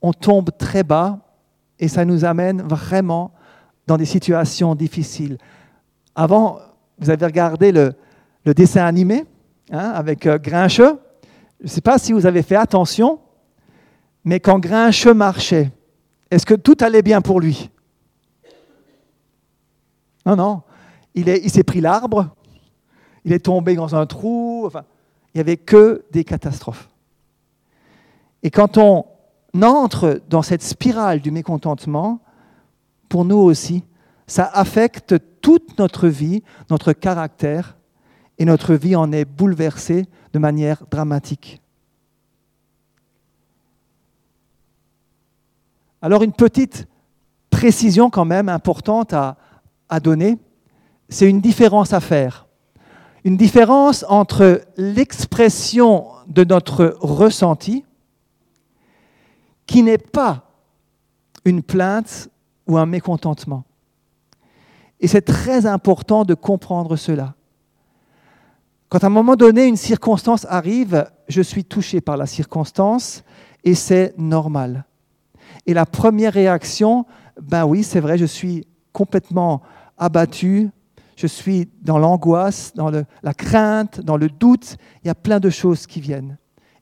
[0.00, 1.18] on tombe très bas
[1.78, 3.32] et ça nous amène vraiment
[3.86, 5.36] dans des situations difficiles.
[6.14, 6.58] Avant,
[6.98, 7.94] vous avez regardé le,
[8.44, 9.24] dessin animé
[9.70, 10.98] hein, avec euh, Grincheux.
[11.60, 13.18] Je ne sais pas si vous avez fait attention,
[14.24, 15.70] mais quand Grincheux marchait,
[16.30, 17.70] est-ce que tout allait bien pour lui?
[20.26, 20.62] Non, non.
[21.14, 22.28] Il, il s'est pris l'arbre,
[23.24, 24.84] il est tombé dans un trou, enfin,
[25.34, 26.88] il n'y avait que des catastrophes.
[28.42, 29.06] Et quand on
[29.60, 32.20] entre dans cette spirale du mécontentement,
[33.08, 33.84] pour nous aussi,
[34.26, 37.76] ça affecte toute notre vie, notre caractère,
[38.38, 41.59] et notre vie en est bouleversée de manière dramatique.
[46.02, 46.86] Alors une petite
[47.50, 49.36] précision quand même importante à,
[50.02, 50.38] donner,
[51.08, 52.46] c'est une différence à faire.
[53.24, 57.84] Une différence entre l'expression de notre ressenti,
[59.66, 60.44] qui n'est pas
[61.44, 62.28] une plainte
[62.66, 63.64] ou un mécontentement.
[65.00, 67.34] Et c'est très important de comprendre cela.
[68.88, 73.22] Quand à un moment donné, une circonstance arrive, je suis touché par la circonstance
[73.64, 74.84] et c'est normal.
[75.66, 77.06] Et la première réaction,
[77.40, 79.62] ben oui, c'est vrai, je suis complètement
[79.98, 80.70] abattu,
[81.16, 85.50] je suis dans l'angoisse, dans la crainte, dans le doute, il y a plein de
[85.50, 86.38] choses qui viennent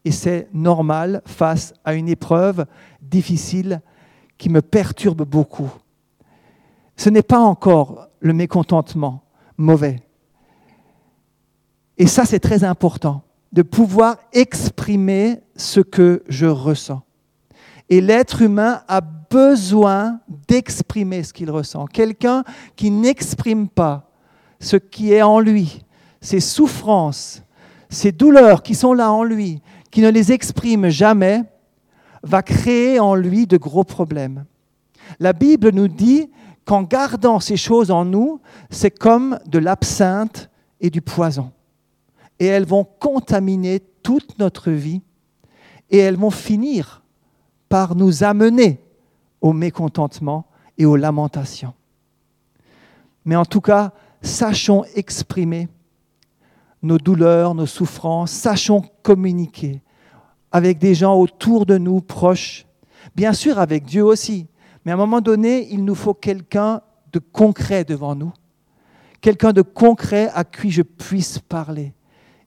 [0.08, 2.64] et c'est normal face à une épreuve
[3.02, 3.82] difficile
[4.38, 5.70] qui me perturbe beaucoup.
[6.96, 9.22] Ce n'est pas encore le mécontentement
[9.58, 10.00] mauvais.
[11.98, 13.22] Et ça, c'est très important,
[13.52, 17.02] de pouvoir exprimer ce que je ressens.
[17.90, 21.86] Et l'être humain a besoin d'exprimer ce qu'il ressent.
[21.86, 22.44] Quelqu'un
[22.76, 24.10] qui n'exprime pas
[24.60, 25.84] ce qui est en lui,
[26.20, 27.42] ses souffrances,
[27.88, 31.42] ses douleurs qui sont là en lui, qui ne les exprime jamais,
[32.22, 34.44] va créer en lui de gros problèmes.
[35.20, 36.30] La Bible nous dit
[36.64, 41.52] qu'en gardant ces choses en nous, c'est comme de l'absinthe et du poison.
[42.38, 45.00] Et elles vont contaminer toute notre vie
[45.90, 46.97] et elles vont finir
[47.68, 48.80] par nous amener
[49.40, 50.46] au mécontentement
[50.76, 51.74] et aux lamentations.
[53.24, 53.92] Mais en tout cas,
[54.22, 55.68] sachons exprimer
[56.82, 59.82] nos douleurs, nos souffrances, sachons communiquer
[60.50, 62.66] avec des gens autour de nous, proches,
[63.14, 64.46] bien sûr avec Dieu aussi,
[64.84, 66.80] mais à un moment donné, il nous faut quelqu'un
[67.12, 68.32] de concret devant nous,
[69.20, 71.92] quelqu'un de concret à qui je puisse parler.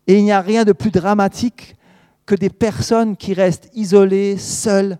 [0.07, 1.76] Et il n'y a rien de plus dramatique
[2.26, 4.97] que des personnes qui restent isolées, seules,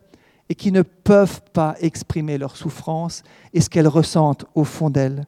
[0.52, 3.24] et qui ne peuvent pas exprimer leur souffrance
[3.54, 5.26] et ce qu'elles ressentent au fond d'elles.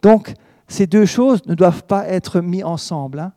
[0.00, 0.34] Donc,
[0.68, 3.18] ces deux choses ne doivent pas être mises ensemble.
[3.18, 3.32] Hein.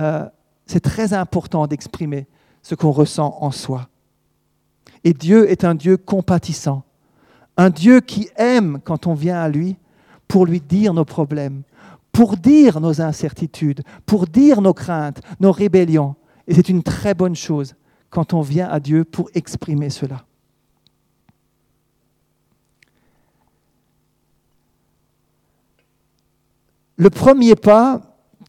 [0.00, 0.28] Euh,
[0.66, 2.26] c'est très important d'exprimer
[2.60, 3.86] ce qu'on ressent en soi.
[5.04, 6.82] Et Dieu est un Dieu compatissant,
[7.56, 9.76] un Dieu qui aime quand on vient à lui
[10.26, 11.62] pour lui dire nos problèmes,
[12.10, 16.16] pour dire nos incertitudes, pour dire nos craintes, nos rébellions.
[16.48, 17.76] Et c'est une très bonne chose
[18.10, 20.24] quand on vient à Dieu pour exprimer cela.
[26.96, 28.00] Le premier pas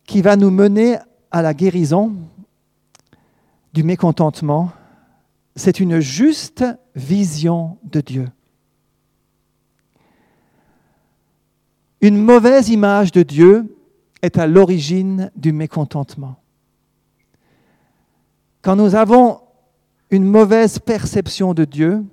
[0.06, 0.98] qui va nous mener
[1.32, 2.14] à la guérison
[3.74, 4.72] du mécontentement,
[5.56, 6.64] c'est une juste
[6.96, 8.28] vision de Dieu.
[12.02, 13.76] Une mauvaise image de Dieu
[14.22, 16.36] est à l'origine du mécontentement.
[18.62, 19.42] Quand nous avons
[20.12, 22.04] une mauvaise perception de Dieu,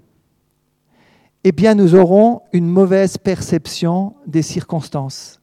[1.45, 5.42] eh bien nous aurons une mauvaise perception des circonstances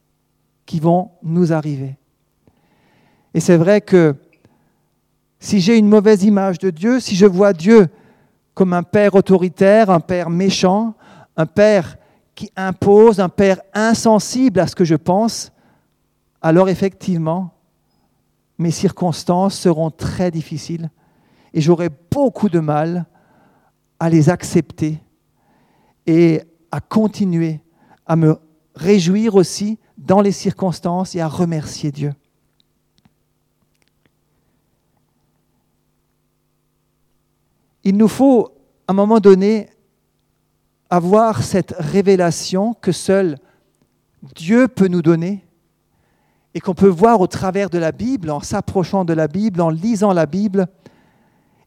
[0.70, 1.98] qui vont nous arriver.
[3.34, 4.14] Et c'est vrai que
[5.40, 7.88] si j'ai une mauvaise image de Dieu, si je vois Dieu
[8.54, 10.94] comme un père autoritaire, un père méchant,
[11.36, 11.98] un père
[12.36, 15.52] qui impose, un père insensible à ce que je pense,
[16.40, 17.52] alors effectivement,
[18.60, 20.92] mes circonstances seront très difficiles
[21.52, 23.08] et j'aurai beaucoup de mal
[24.00, 25.00] à les accepter
[26.06, 27.60] et à continuer
[28.06, 28.38] à me
[28.76, 32.14] réjouir aussi dans les circonstances et à remercier Dieu.
[37.84, 38.50] Il nous faut,
[38.88, 39.70] à un moment donné,
[40.90, 43.38] avoir cette révélation que seul
[44.36, 45.46] Dieu peut nous donner
[46.54, 49.70] et qu'on peut voir au travers de la Bible, en s'approchant de la Bible, en
[49.70, 50.68] lisant la Bible,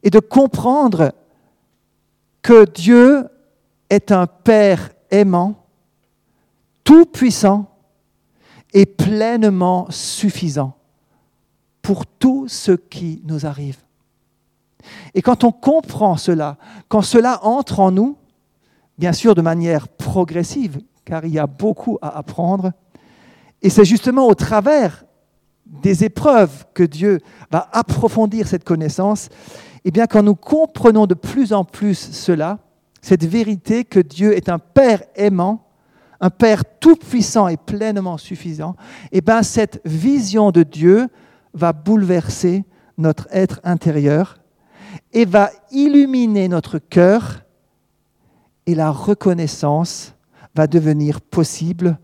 [0.01, 1.13] et de comprendre
[2.41, 3.27] que Dieu
[3.89, 5.65] est un Père aimant,
[6.83, 7.72] tout-puissant
[8.73, 10.75] et pleinement suffisant
[11.81, 13.77] pour tout ce qui nous arrive.
[15.13, 16.57] Et quand on comprend cela,
[16.87, 18.17] quand cela entre en nous,
[18.97, 22.71] bien sûr de manière progressive, car il y a beaucoup à apprendre,
[23.61, 25.05] et c'est justement au travers
[25.65, 27.19] des épreuves que Dieu
[27.51, 29.27] va approfondir cette connaissance,
[29.85, 32.59] et eh bien quand nous comprenons de plus en plus cela,
[33.01, 35.65] cette vérité que Dieu est un Père aimant,
[36.23, 38.77] un Père tout-puissant et pleinement suffisant,
[39.11, 41.09] eh bien cette vision de Dieu
[41.53, 42.63] va bouleverser
[42.97, 44.37] notre être intérieur
[45.11, 47.43] et va illuminer notre cœur
[48.65, 50.15] et la reconnaissance
[50.55, 51.99] va devenir possible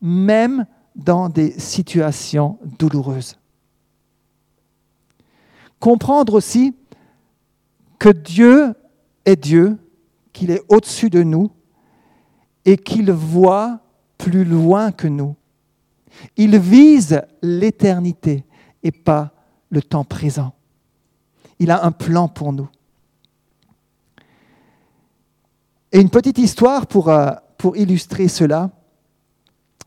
[0.00, 3.40] même dans des situations douloureuses.
[5.80, 6.76] Comprendre aussi
[7.98, 8.72] que Dieu
[9.24, 9.78] est Dieu,
[10.32, 11.50] qu'il est au-dessus de nous
[12.64, 13.80] et qu'il voit
[14.18, 15.36] plus loin que nous.
[16.36, 18.44] Il vise l'éternité
[18.82, 19.32] et pas
[19.70, 20.54] le temps présent.
[21.58, 22.68] Il a un plan pour nous.
[25.92, 28.70] Et une petite histoire pour, euh, pour illustrer cela.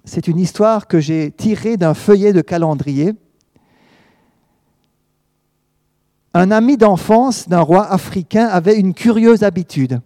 [0.06, 3.14] C'est une histoire que j'ai tirée d'un feuillet de calendrier.
[6.34, 10.00] Un ami d'enfance d'un roi africain avait une curieuse habitude.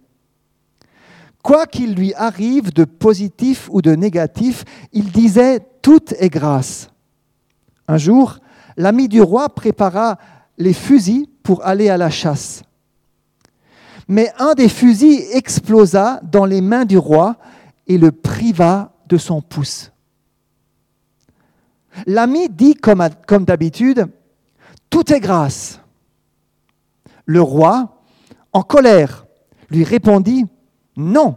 [1.42, 6.86] Quoi qu'il lui arrive de positif ou de négatif, il disait⁇ Tout est grâce⁇
[7.88, 8.38] Un jour,
[8.76, 10.18] l'ami du roi prépara
[10.56, 12.62] les fusils pour aller à la chasse.
[14.06, 17.36] Mais un des fusils explosa dans les mains du roi
[17.86, 19.92] et le priva de son pouce.
[22.06, 23.08] L'ami dit comme,
[23.44, 24.06] d'habitude,
[24.90, 25.80] Tout est grâce.
[27.24, 28.02] Le roi,
[28.52, 29.26] en colère,
[29.70, 30.46] lui répondit,
[30.96, 31.36] Non,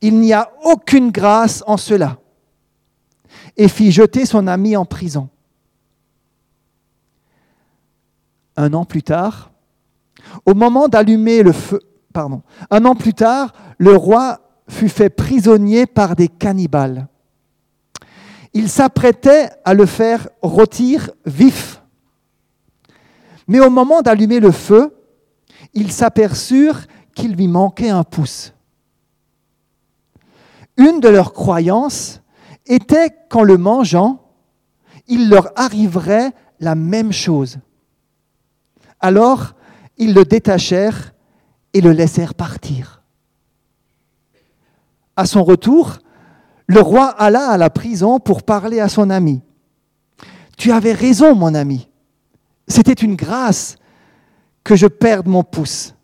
[0.00, 2.18] il n'y a aucune grâce en cela,
[3.56, 5.28] et fit jeter son ami en prison.
[8.56, 9.50] un an plus tard,
[10.44, 11.80] au moment d'allumer le feu,
[12.12, 17.06] pardon, un an plus tard, le roi fut fait prisonnier par des cannibales.
[18.52, 21.82] Il s'apprêtait à le faire rôtir vif.
[23.46, 24.96] Mais au moment d'allumer le feu,
[25.74, 28.54] ils s'aperçurent qu'il lui manquait un pouce.
[30.76, 32.20] Une de leurs croyances
[32.66, 34.22] était qu'en le mangeant,
[35.08, 37.58] il leur arriverait la même chose.
[39.00, 39.54] Alors
[39.98, 41.14] ils le détachèrent
[41.72, 43.02] et le laissèrent partir.
[45.16, 45.98] À son retour,
[46.66, 49.40] le roi alla à la prison pour parler à son ami.
[50.58, 51.88] Tu avais raison, mon ami.
[52.68, 53.76] C'était une grâce
[54.64, 55.94] que je perde mon pouce.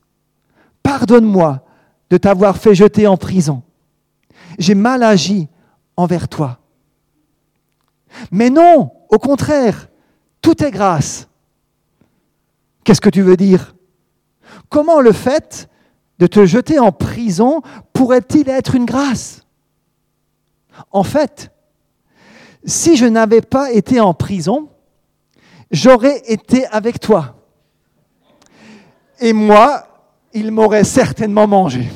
[0.83, 1.65] Pardonne-moi
[2.11, 3.63] de t'avoir fait jeter en prison.
[4.59, 5.49] J'ai mal agi
[5.97, 6.59] envers toi.
[8.31, 9.89] Mais non, au contraire,
[10.41, 11.29] tout est grâce.
[12.85, 13.75] Qu'est-ce que tu veux dire?
[14.69, 15.69] Comment le fait
[16.19, 19.43] de te jeter en prison pourrait-il être une grâce?
[20.91, 21.51] En fait,
[22.65, 24.69] si je n'avais pas été en prison,
[25.71, 27.37] j'aurais été avec toi.
[29.21, 29.87] Et moi,
[30.33, 31.91] il m'aurait certainement mangé.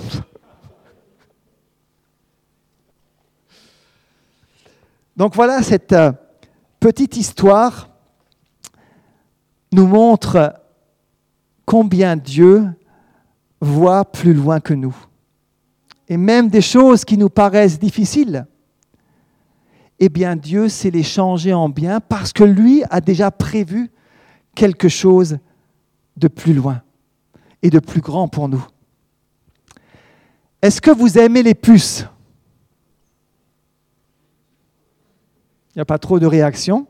[5.16, 6.12] Donc voilà, cette euh,
[6.78, 7.88] petite histoire
[9.72, 10.54] nous montre
[11.64, 12.66] combien Dieu
[13.60, 14.96] voit plus loin que nous.
[16.08, 18.46] Et même des choses qui nous paraissent difficiles,
[19.98, 23.90] eh bien Dieu sait les changer en bien parce que lui a déjà prévu
[24.54, 25.38] quelque chose
[26.16, 26.82] de plus loin
[27.62, 28.64] et de plus grand pour nous.
[30.62, 32.06] Est-ce que vous aimez les puces?
[35.76, 36.86] Il n'y a pas trop de réactions.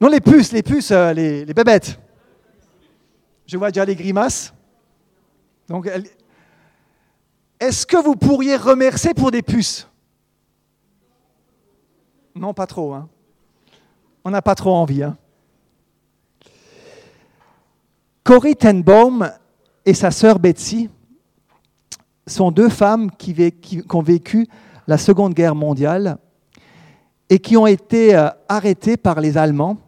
[0.00, 2.00] Non, les puces, les puces, euh, les, bébêtes.
[3.44, 4.54] Je vois déjà les grimaces.
[5.68, 5.90] Donc,
[7.60, 9.86] est-ce que vous pourriez remercier pour des puces?
[12.34, 12.94] Non, pas trop.
[12.94, 13.10] Hein.
[14.24, 15.02] On n'a pas trop envie.
[15.02, 15.18] Hein.
[18.58, 19.30] Tenbaum
[19.84, 20.88] et sa sœur Betsy
[22.26, 24.48] sont deux femmes qui, ont vécu
[24.86, 26.18] la Seconde Guerre mondiale
[27.28, 29.78] et qui ont été euh, arrêtées par les Allemands.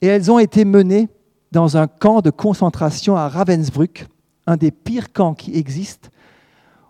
[0.00, 1.08] Et elles ont été menées
[1.52, 4.06] dans un camp de concentration à Ravensbrück,
[4.46, 6.08] un des pires camps qui existent,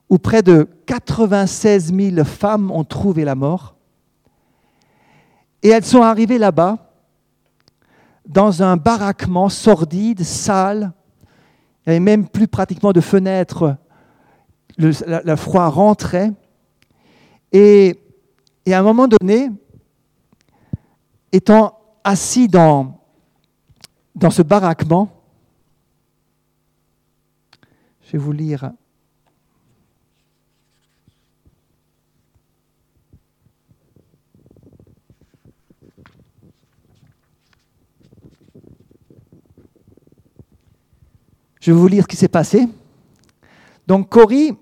[0.09, 3.77] où près de 96 000 femmes ont trouvé la mort.
[5.63, 6.79] Et elles sont arrivées là-bas
[8.27, 10.93] dans un baraquement sordide, sale.
[11.87, 13.77] Il n'y avait même plus pratiquement de fenêtres.
[14.79, 16.33] Le, froid rentrait.
[17.55, 18.01] Et,
[18.67, 19.49] à un moment donné,
[21.31, 23.01] étant assis dans,
[24.17, 25.09] dans ce baraquement,
[28.03, 28.73] je vais vous lire
[41.61, 42.69] Je vais vous lire ce qui s'est passé.
[43.87, 44.53] Donc Cory,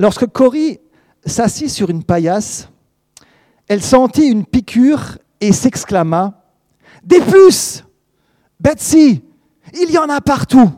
[0.00, 0.80] lorsque Cory
[1.26, 2.68] s'assit sur une paillasse,
[3.68, 6.42] elle sentit une piqûre et s'exclama
[7.02, 7.84] Des puces
[8.60, 9.22] Betsy,
[9.72, 10.70] il y en a partout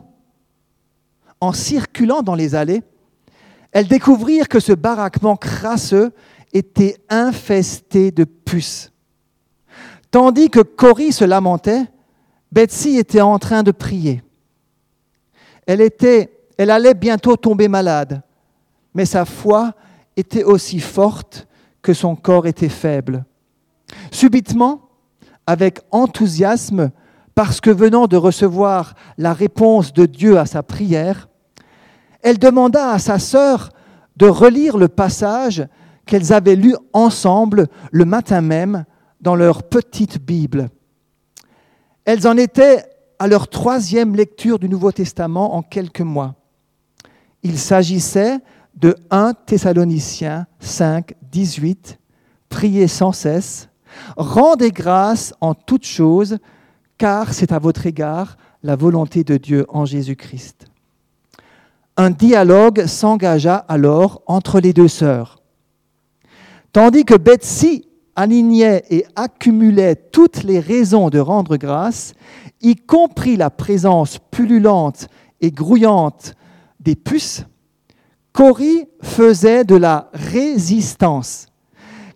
[1.39, 2.83] En circulant dans les allées,
[3.71, 6.11] elles découvrirent que ce baraquement crasseux
[6.53, 8.91] était infesté de puces.
[10.09, 11.85] Tandis que Cory se lamentait,
[12.51, 14.23] Betsy était en train de prier.
[15.65, 18.21] Elle, était, elle allait bientôt tomber malade,
[18.93, 19.73] mais sa foi
[20.17, 21.47] était aussi forte
[21.81, 23.23] que son corps était faible.
[24.11, 24.89] Subitement,
[25.45, 26.91] avec enthousiasme,
[27.35, 31.29] parce que venant de recevoir la réponse de Dieu à sa prière,
[32.23, 33.69] elle demanda à sa sœur
[34.17, 35.65] de relire le passage
[36.05, 38.85] qu'elles avaient lu ensemble le matin même
[39.21, 40.69] dans leur petite Bible.
[42.05, 42.83] Elles en étaient
[43.19, 46.35] à leur troisième lecture du Nouveau Testament en quelques mois.
[47.43, 48.39] Il s'agissait
[48.77, 51.99] de 1 Thessaloniciens 5, 18,
[52.49, 53.69] Priez sans cesse,
[54.15, 56.37] rendez grâce en toutes choses,
[56.97, 60.67] car c'est à votre égard la volonté de Dieu en Jésus-Christ.
[61.97, 65.41] Un dialogue s'engagea alors entre les deux sœurs.
[66.71, 72.13] Tandis que Betsy alignait et accumulait toutes les raisons de rendre grâce,
[72.61, 75.07] y compris la présence pullulante
[75.41, 76.35] et grouillante
[76.79, 77.45] des puces,
[78.37, 81.47] Cory faisait de la résistance,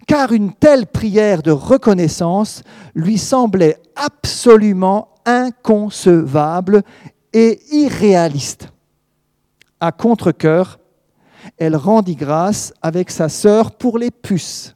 [0.06, 2.62] car une telle prière de reconnaissance
[2.94, 6.84] lui semblait absolument inconcevable
[7.34, 8.68] et irréaliste.
[9.80, 10.80] À contre-coeur,
[11.58, 14.76] elle rendit grâce avec sa sœur pour les puces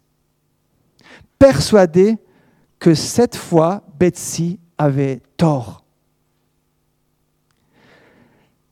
[1.37, 2.17] persuadée
[2.79, 5.83] que cette fois, Betsy avait tort.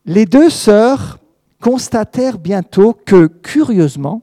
[0.04, 1.20] Les deux sœurs
[1.64, 4.20] constatèrent bientôt que, curieusement,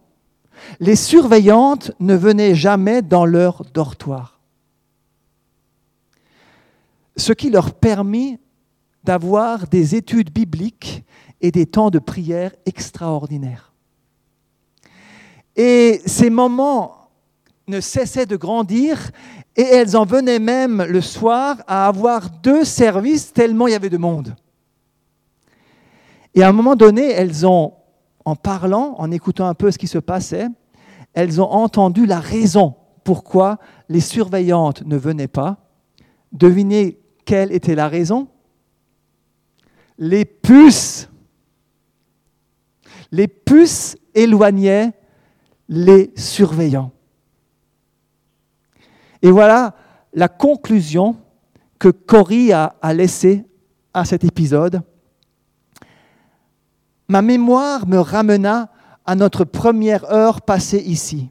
[0.80, 4.40] les surveillantes ne venaient jamais dans leur dortoir,
[7.18, 8.38] ce qui leur permit
[9.04, 11.04] d'avoir des études bibliques
[11.42, 13.74] et des temps de prière extraordinaires.
[15.56, 17.10] Et ces moments
[17.68, 19.10] ne cessaient de grandir
[19.56, 23.90] et elles en venaient même le soir à avoir deux services tellement il y avait
[23.90, 24.36] de monde.
[26.34, 27.74] Et à un moment donné, elles ont,
[28.26, 30.48] en parlant, en écoutant un peu ce qui se passait,
[31.14, 33.58] elles ont entendu la raison pourquoi
[33.90, 35.58] les surveillantes ne venaient pas.
[36.32, 38.28] Devinez quelle était la raison?
[39.98, 41.10] Les puces.
[43.12, 44.94] Les puces éloignaient
[45.68, 46.92] les surveillants.
[49.22, 49.76] Et voilà
[50.14, 51.18] la conclusion
[51.78, 53.46] que Cory a, a laissée
[53.94, 54.82] à cet épisode.
[57.12, 58.70] Ma mémoire me ramena
[59.06, 61.28] à notre première heure passée ici.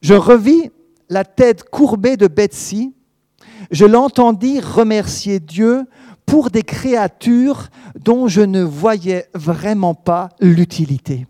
[0.00, 0.70] Je revis
[1.10, 2.94] la tête courbée de Betsy.
[3.70, 5.84] Je l'entendis remercier Dieu
[6.24, 7.68] pour des créatures
[8.02, 11.26] dont je ne voyais vraiment pas l'utilité.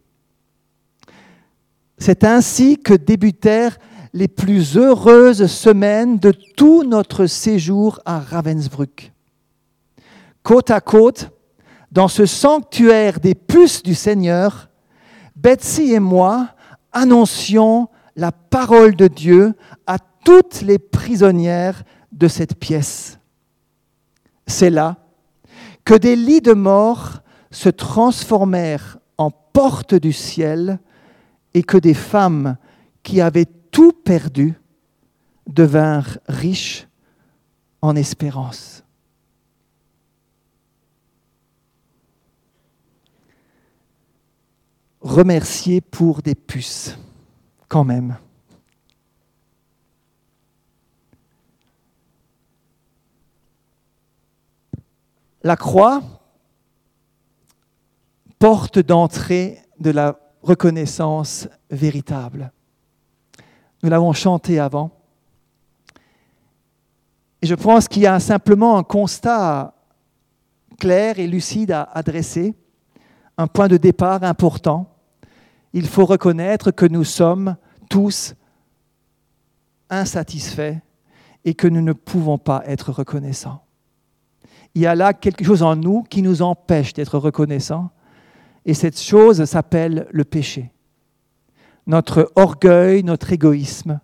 [1.98, 3.78] C'est ainsi que débutèrent
[4.12, 9.12] les plus heureuses semaines de tout notre séjour à Ravensbrück.
[10.44, 11.32] Côte à côte,
[11.90, 14.68] dans ce sanctuaire des puces du Seigneur,
[15.36, 16.50] Betsy et moi
[16.92, 19.54] annoncions la parole de Dieu
[19.86, 21.82] à toutes les prisonnières
[22.12, 23.18] de cette pièce.
[24.46, 24.96] C'est là
[25.84, 27.20] que des lits de mort
[27.50, 30.78] se transformèrent en portes du ciel
[31.54, 32.56] et que des femmes
[33.02, 34.54] qui avaient tout perdu
[35.46, 36.86] devinrent riches
[37.82, 38.84] en espérance.
[45.00, 46.98] Remercier pour des puces,
[47.68, 48.16] quand même.
[55.42, 56.02] La croix,
[58.40, 62.52] porte d'entrée de la reconnaissance véritable.
[63.82, 64.90] Nous l'avons chanté avant.
[67.42, 69.74] Et je pense qu'il y a simplement un constat
[70.78, 72.54] clair et lucide à adresser,
[73.40, 74.86] un point de départ important.
[75.72, 77.56] Il faut reconnaître que nous sommes
[77.88, 78.34] tous
[79.88, 80.76] insatisfaits
[81.46, 83.62] et que nous ne pouvons pas être reconnaissants.
[84.74, 87.90] Il y a là quelque chose en nous qui nous empêche d'être reconnaissants
[88.66, 90.70] et cette chose s'appelle le péché
[91.86, 94.00] notre orgueil, notre égoïsme,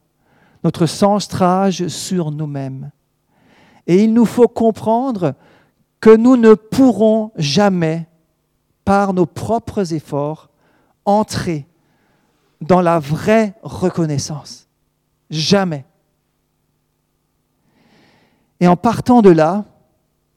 [0.65, 2.91] notre centrage sur nous-mêmes.
[3.87, 5.35] Et il nous faut comprendre
[6.01, 8.09] que nous ne pourrons jamais,
[8.87, 10.49] par nos propres efforts,
[11.05, 11.67] entrer
[12.61, 14.69] dans la vraie reconnaissance.
[15.29, 15.85] Jamais.
[18.61, 19.65] Et en partant de là,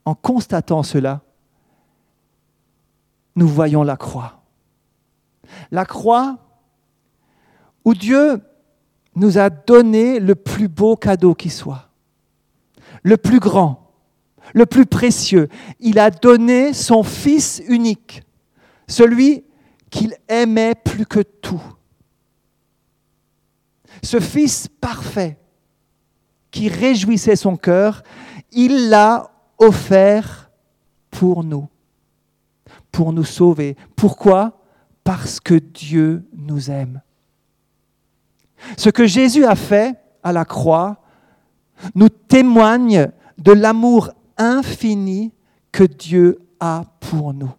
[0.03, 1.21] en constatant cela,
[3.35, 4.41] nous voyons la croix.
[5.69, 6.39] La croix,
[7.85, 8.41] où Dieu
[9.13, 11.89] nous a donné le plus beau cadeau qui soit,
[13.03, 13.91] le plus grand,
[14.55, 15.49] le plus précieux.
[15.79, 18.23] Il a donné son Fils unique,
[18.89, 19.45] celui
[19.89, 21.63] qu'il aimait plus que tout.
[24.03, 25.37] Ce Fils parfait
[26.51, 28.03] qui réjouissait son cœur,
[28.51, 30.51] il l'a offert
[31.11, 31.67] pour nous,
[32.91, 33.77] pour nous sauver.
[33.95, 34.59] Pourquoi?
[35.03, 37.01] Parce que Dieu nous aime.
[38.77, 41.01] Ce que Jésus a fait à la croix
[41.95, 45.31] nous témoigne de l'amour infini
[45.71, 47.53] que Dieu a pour nous.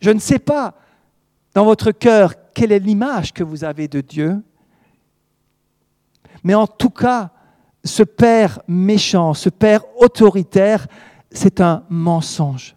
[0.00, 0.74] Je ne sais pas
[1.54, 4.42] dans votre cœur quelle est l'image que vous avez de Dieu,
[6.44, 7.30] mais en tout cas,
[7.84, 10.86] ce Père méchant, ce Père autoritaire,
[11.30, 12.76] c'est un mensonge.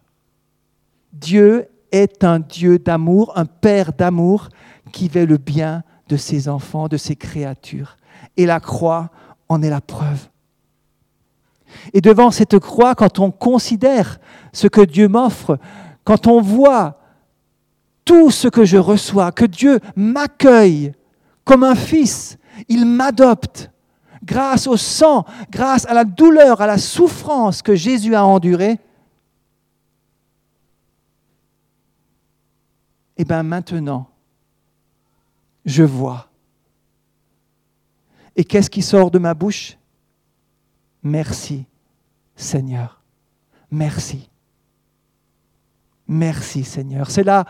[1.14, 4.50] Dieu est un Dieu d'amour, un Père d'amour
[4.92, 7.98] qui veut le bien de ses enfants, de ses créatures.
[8.38, 9.10] Et la croix
[9.48, 10.30] en est la preuve.
[11.94, 14.20] Et devant cette croix, quand on considère
[14.54, 15.60] ce que Dieu m'offre,
[16.10, 16.98] quand on voit
[18.04, 20.92] tout ce que je reçois, que Dieu m'accueille
[21.46, 23.70] comme un fils, il m'adopte
[24.24, 28.80] grâce au sang, grâce à la douleur, à la souffrance que Jésus a endurée, et
[33.18, 34.10] eh bien maintenant,
[35.64, 36.28] je vois.
[38.36, 39.78] Et qu'est-ce qui sort de ma bouche?
[41.04, 41.66] Merci,
[42.36, 43.00] Seigneur.
[43.70, 44.29] Merci.
[46.10, 47.12] Merci, Seigneur.
[47.12, 47.46] C'est là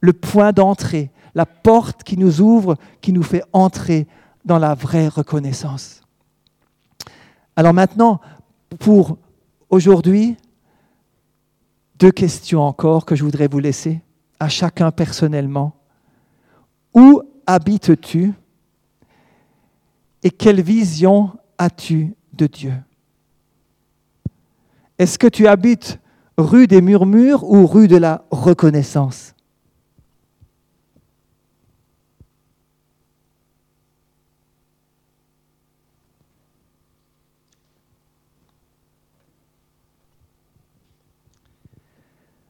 [0.00, 4.08] le point d'entrée, la porte qui nous ouvre, qui nous fait entrer
[4.44, 6.02] dans la vraie reconnaissance.
[7.54, 8.20] Alors maintenant,
[8.80, 9.18] pour
[9.70, 10.36] aujourd'hui,
[11.98, 14.02] deux questions encore que je voudrais vous laisser,
[14.40, 15.72] à chacun personnellement.
[16.92, 18.32] Où habites-tu
[20.24, 22.74] et quelle vision as-tu de Dieu?
[24.98, 26.00] Est-ce que tu habites
[26.36, 29.34] rue des murmures ou rue de la reconnaissance?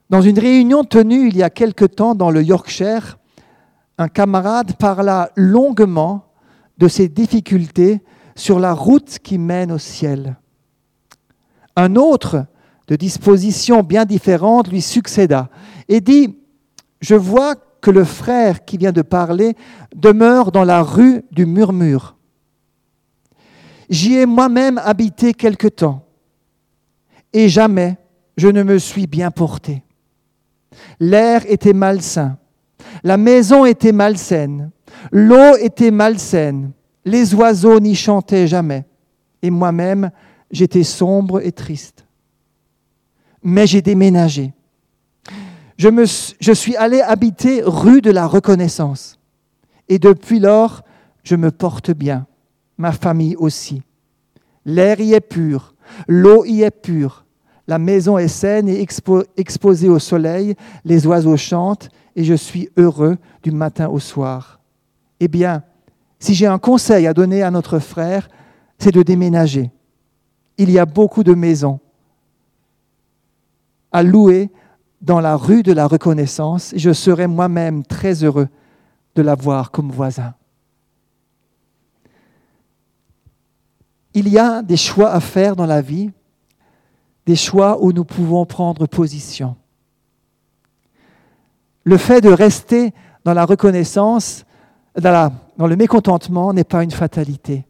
[0.09, 3.19] Dans une réunion tenue il y a quelque temps dans le Yorkshire,
[3.99, 6.27] un camarade parla longuement
[6.79, 8.03] de ses difficultés
[8.37, 10.37] sur la route qui mène au ciel.
[11.75, 12.47] Un autre,
[12.89, 15.49] de disposition bien différente, lui succéda
[15.89, 16.37] et dit,
[17.01, 19.55] Je vois que le frère qui vient de parler
[19.95, 22.17] demeure dans la rue du murmure.
[23.89, 26.05] J'y ai moi-même habité quelque temps,
[27.33, 27.97] et jamais
[28.37, 29.83] je ne me suis bien porté.
[30.99, 32.39] L'air était malsain,
[33.05, 34.71] la maison était malsaine,
[35.13, 36.73] l'eau était malsaine,
[37.05, 38.85] les oiseaux n'y chantaient jamais,
[39.43, 40.11] et moi-même
[40.51, 42.06] j'étais sombre et triste.
[43.49, 44.53] Mais j'ai déménagé.
[45.79, 49.21] Je, suis allé habiter rue de la Reconnaissance.
[49.89, 50.83] Et depuis lors,
[51.23, 52.27] je me porte bien,
[52.77, 53.83] ma famille aussi.
[54.65, 55.77] L'air y est pur,
[56.09, 57.25] l'eau y est pure,
[57.69, 58.85] la maison est saine et
[59.37, 64.59] exposée au soleil, les oiseaux chantent et je suis heureux du matin au soir.
[65.21, 65.63] Eh bien,
[66.19, 68.29] si j'ai un conseil à donner à notre frère,
[68.77, 69.71] c'est de déménager.
[70.59, 71.79] Il y a beaucoup de maisons
[73.97, 74.51] à louer
[75.01, 78.49] dans la rue de la reconnaissance je serai moi-même très heureux
[79.15, 80.35] de l'avoir comme voisin.
[84.13, 86.11] Il y a des choix à faire dans la vie,
[87.25, 89.57] des choix où nous pouvons prendre position.
[91.85, 92.93] Le fait de rester
[93.25, 94.45] dans la reconnaissance,
[94.95, 97.65] dans le mécontentement, n'est pas une fatalité.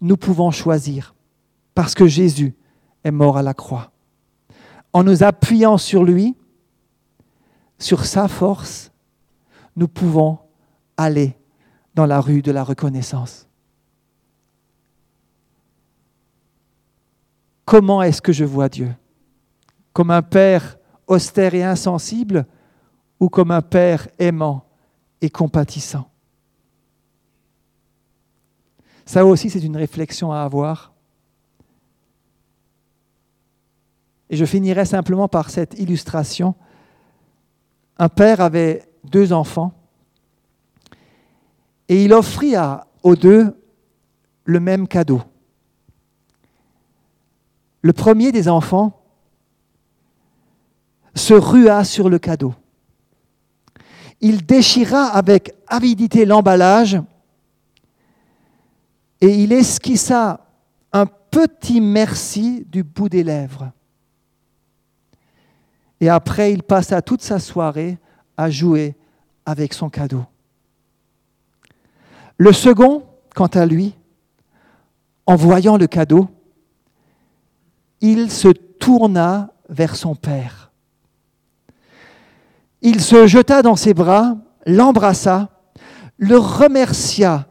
[0.00, 1.14] Nous pouvons choisir
[1.72, 2.52] parce que Jésus
[3.04, 3.91] est mort à la croix.
[4.92, 6.36] En nous appuyant sur lui,
[7.78, 8.92] sur sa force,
[9.74, 10.38] nous pouvons
[10.96, 11.36] aller
[11.94, 13.48] dans la rue de la reconnaissance.
[17.64, 18.94] Comment est-ce que je vois Dieu?
[19.92, 22.46] Comme un Père austère et insensible
[23.18, 24.66] ou comme un Père aimant
[25.20, 26.08] et compatissant?
[29.06, 30.91] Ça aussi, c'est une réflexion à avoir.
[34.32, 36.54] Et je finirai simplement par cette illustration.
[37.98, 39.74] Un père avait deux enfants
[41.86, 42.54] et il offrit
[43.02, 43.54] aux deux
[44.44, 45.20] le même cadeau.
[47.82, 49.02] Le premier des enfants
[51.14, 52.54] se rua sur le cadeau.
[54.22, 56.98] Il déchira avec avidité l'emballage
[59.20, 60.46] et il esquissa
[60.90, 63.70] un petit merci du bout des lèvres.
[66.02, 67.96] Et après, il passa toute sa soirée
[68.36, 68.96] à jouer
[69.46, 70.24] avec son cadeau.
[72.38, 73.04] Le second,
[73.36, 73.94] quant à lui,
[75.26, 76.28] en voyant le cadeau,
[78.00, 80.72] il se tourna vers son père.
[82.80, 84.36] Il se jeta dans ses bras,
[84.66, 85.50] l'embrassa,
[86.16, 87.46] le remercia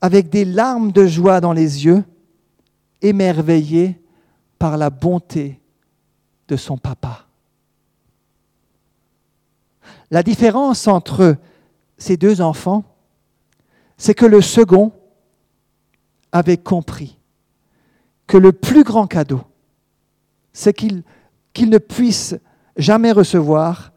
[0.00, 2.02] avec des larmes de joie dans les yeux,
[3.02, 4.02] émerveillé
[4.58, 5.60] par la bonté
[6.48, 7.26] de son papa.
[10.12, 11.36] La différence entre
[11.96, 12.84] ces deux enfants,
[13.96, 14.92] c'est que le second
[16.32, 17.18] avait compris
[18.26, 19.40] que le plus grand cadeau,
[20.52, 21.02] c'est qu'il
[21.56, 22.36] ne puisse
[22.76, 23.92] jamais recevoir,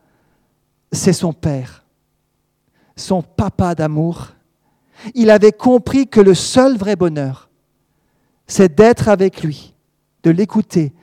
[0.93, 1.83] c'est son Père,
[2.95, 4.29] son papa d'amour.
[5.15, 7.49] Il avait compris que le seul vrai bonheur,
[8.47, 9.73] c'est d'être avec lui,
[10.23, 10.93] de l'écouter,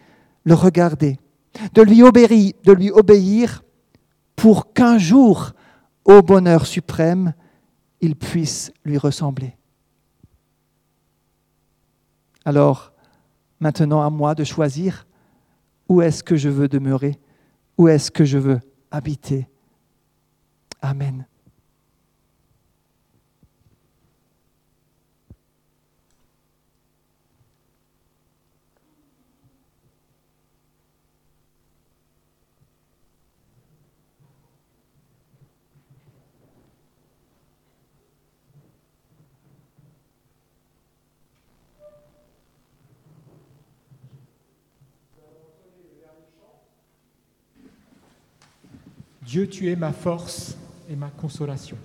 [0.45, 1.19] le regarder,
[1.75, 3.63] de lui obéir, de lui obéir
[4.43, 5.53] pour qu'un jour,
[6.05, 7.33] au bonheur suprême,
[8.01, 9.57] il puisse lui ressembler.
[12.45, 12.93] Alors,
[13.61, 15.07] maintenant à moi de choisir
[15.89, 17.21] où est-ce que je veux demeurer,
[17.79, 18.59] où est-ce que je veux
[18.91, 19.47] habiter.
[20.81, 21.25] Amen.
[49.33, 50.59] Dieu, tu es ma force
[50.91, 51.79] et ma consolation.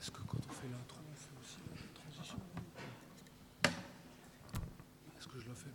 [0.00, 2.38] Est-ce que quand on fait l'intro, on fait aussi la transition?
[5.20, 5.70] Est-ce que je le fais?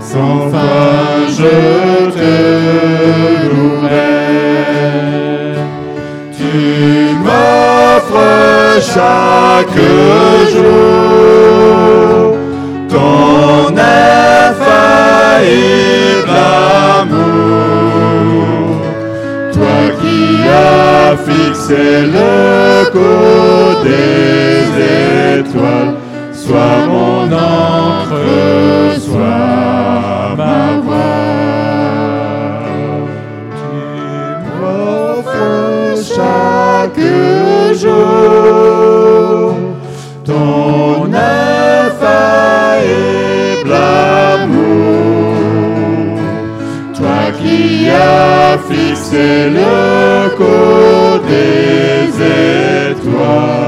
[0.00, 1.56] sans fin je
[2.16, 2.34] te
[3.50, 4.14] louerai.
[6.36, 6.54] Tu
[7.24, 8.32] m'offres
[8.94, 9.80] chaque
[10.52, 12.26] jour
[12.88, 14.78] ton infaillible
[17.00, 18.76] amour.
[19.52, 21.84] Toi qui as fixé
[22.16, 22.32] le
[22.92, 24.62] cours des
[25.40, 25.94] étoiles,
[26.32, 27.73] sois mon encre,
[48.74, 52.08] fixé le cours des
[52.90, 53.63] étoiles,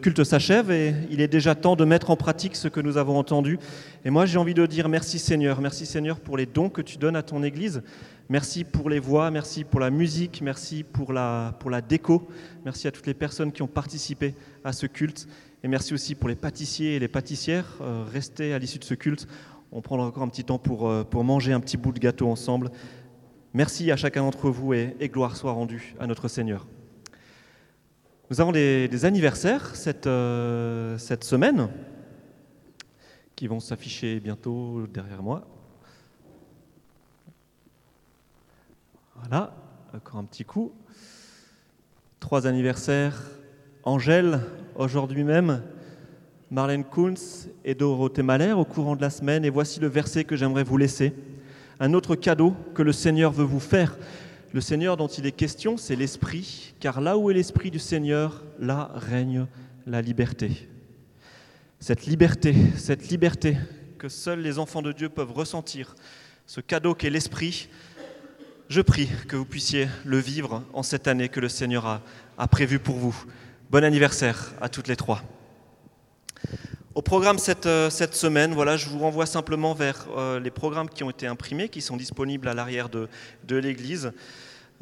[0.00, 3.18] culte s'achève et il est déjà temps de mettre en pratique ce que nous avons
[3.18, 3.58] entendu.
[4.04, 5.60] Et moi, j'ai envie de dire merci Seigneur.
[5.60, 7.82] Merci Seigneur pour les dons que tu donnes à ton Église.
[8.28, 12.28] Merci pour les voix, merci pour la musique, merci pour la, pour la déco.
[12.64, 14.34] Merci à toutes les personnes qui ont participé
[14.64, 15.28] à ce culte.
[15.62, 17.78] Et merci aussi pour les pâtissiers et les pâtissières.
[17.80, 19.28] Euh, restez à l'issue de ce culte.
[19.72, 22.28] On prendra encore un petit temps pour, euh, pour manger un petit bout de gâteau
[22.28, 22.70] ensemble.
[23.52, 26.66] Merci à chacun d'entre vous et, et gloire soit rendue à notre Seigneur.
[28.30, 31.68] Nous avons des, anniversaires cette, euh, cette semaine
[33.34, 35.48] qui vont s'afficher bientôt derrière moi.
[39.16, 39.52] Voilà,
[39.92, 40.70] encore un petit coup.
[42.20, 43.20] Trois anniversaires.
[43.82, 44.38] Angèle,
[44.76, 45.64] aujourd'hui même,
[46.52, 49.44] Marlène Kunz et Dorothée Mahler au courant de la semaine.
[49.44, 51.14] Et voici le verset que j'aimerais vous laisser.
[51.80, 53.98] Un autre cadeau que le Seigneur veut vous faire.
[54.52, 58.42] Le Seigneur dont il est question, c'est l'Esprit, car là où est l'Esprit du Seigneur,
[58.58, 59.46] là règne
[59.86, 60.68] la liberté.
[61.78, 63.56] Cette liberté, cette liberté
[63.96, 65.94] que seuls les enfants de Dieu peuvent ressentir,
[66.46, 67.68] ce cadeau qu'est l'Esprit,
[68.68, 72.02] je prie que vous puissiez le vivre en cette année que le Seigneur
[72.36, 73.24] a, prévue pour vous.
[73.70, 75.22] Bon anniversaire à toutes les trois.
[77.00, 80.90] Au programme cette, euh, cette semaine, voilà, je vous renvoie simplement vers euh, les programmes
[80.90, 83.08] qui ont été imprimés, qui sont disponibles à l'arrière de,
[83.48, 84.12] de l'Église.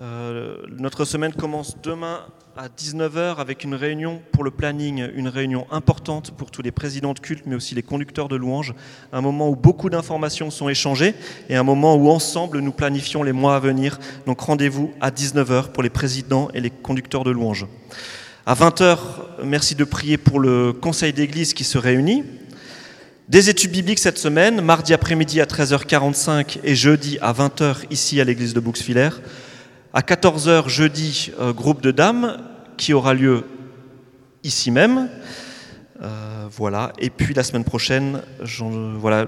[0.01, 5.69] Euh, notre semaine commence demain à 19h avec une réunion pour le planning, une réunion
[5.71, 8.75] importante pour tous les présidents de culte, mais aussi les conducteurs de louanges.
[9.13, 11.15] Un moment où beaucoup d'informations sont échangées
[11.49, 13.97] et un moment où ensemble nous planifions les mois à venir.
[14.27, 17.69] Donc rendez-vous à 19h pour les présidents et les conducteurs de louanges.
[18.51, 18.97] À 20h,
[19.45, 22.25] merci de prier pour le conseil d'église qui se réunit.
[23.29, 28.25] Des études bibliques cette semaine, mardi après-midi à 13h45 et jeudi à 20h ici à
[28.25, 29.11] l'église de Bouxwiller.
[29.93, 32.39] À 14h jeudi, euh, groupe de dames
[32.79, 33.45] qui aura lieu
[34.45, 35.11] ici même.
[36.01, 36.95] Euh, voilà.
[36.99, 38.23] Et puis la semaine prochaine,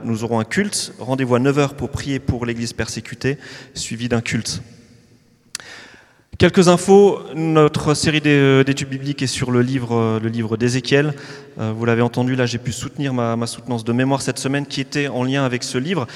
[0.03, 0.95] nous aurons un culte.
[0.99, 3.37] Rendez-vous à 9h pour prier pour l'église persécutée,
[3.75, 4.63] suivi d'un culte.
[6.41, 11.13] Quelques infos, notre série euh, d'études bibliques est sur le livre, euh, le livre d'Ézéchiel.
[11.61, 14.81] Euh, vous l'avez entendu, là j'ai pu soutenir ma, soutenance de mémoire cette semaine qui
[14.81, 16.07] était en lien avec ce livre.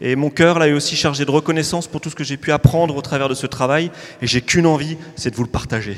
[0.00, 2.52] Et mon cœur là est aussi chargé de reconnaissance pour tout ce que j'ai pu
[2.52, 3.90] apprendre au travers de ce travail.
[4.20, 5.96] Et j'ai qu'une envie, c'est de vous le partager.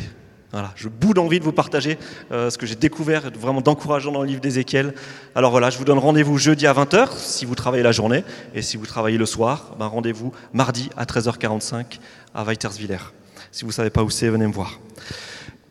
[0.50, 1.98] Voilà, je boude d'envie de vous partager
[2.30, 4.94] ce que j'ai découvert vraiment d'encourageant dans le livre d'Ézéchiel.
[5.34, 8.24] Alors voilà, je vous donne rendez-vous jeudi à 20h si vous travaillez la journée.
[8.54, 11.98] Et si vous travaillez le soir, ben rendez-vous mardi à 13h45
[12.34, 12.98] à Weiterswiller.
[13.54, 14.80] Si vous ne savez pas où c'est, venez me voir.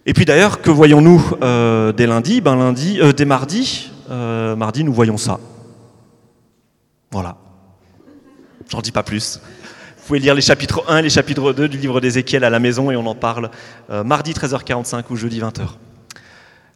[0.05, 2.39] Et puis d'ailleurs, que voyons-nous euh, dès lundi?
[2.39, 5.37] Ben lundi, euh, Dès mardi, euh, mardi, nous voyons ça.
[7.11, 7.35] Voilà.
[8.69, 9.41] J'en dis pas plus.
[9.97, 12.59] Vous pouvez lire les chapitres 1 et les chapitres 2 du livre d'Ézéchiel à la
[12.59, 13.51] maison et on en parle
[13.89, 15.67] mardi 13h45 ou jeudi 20h.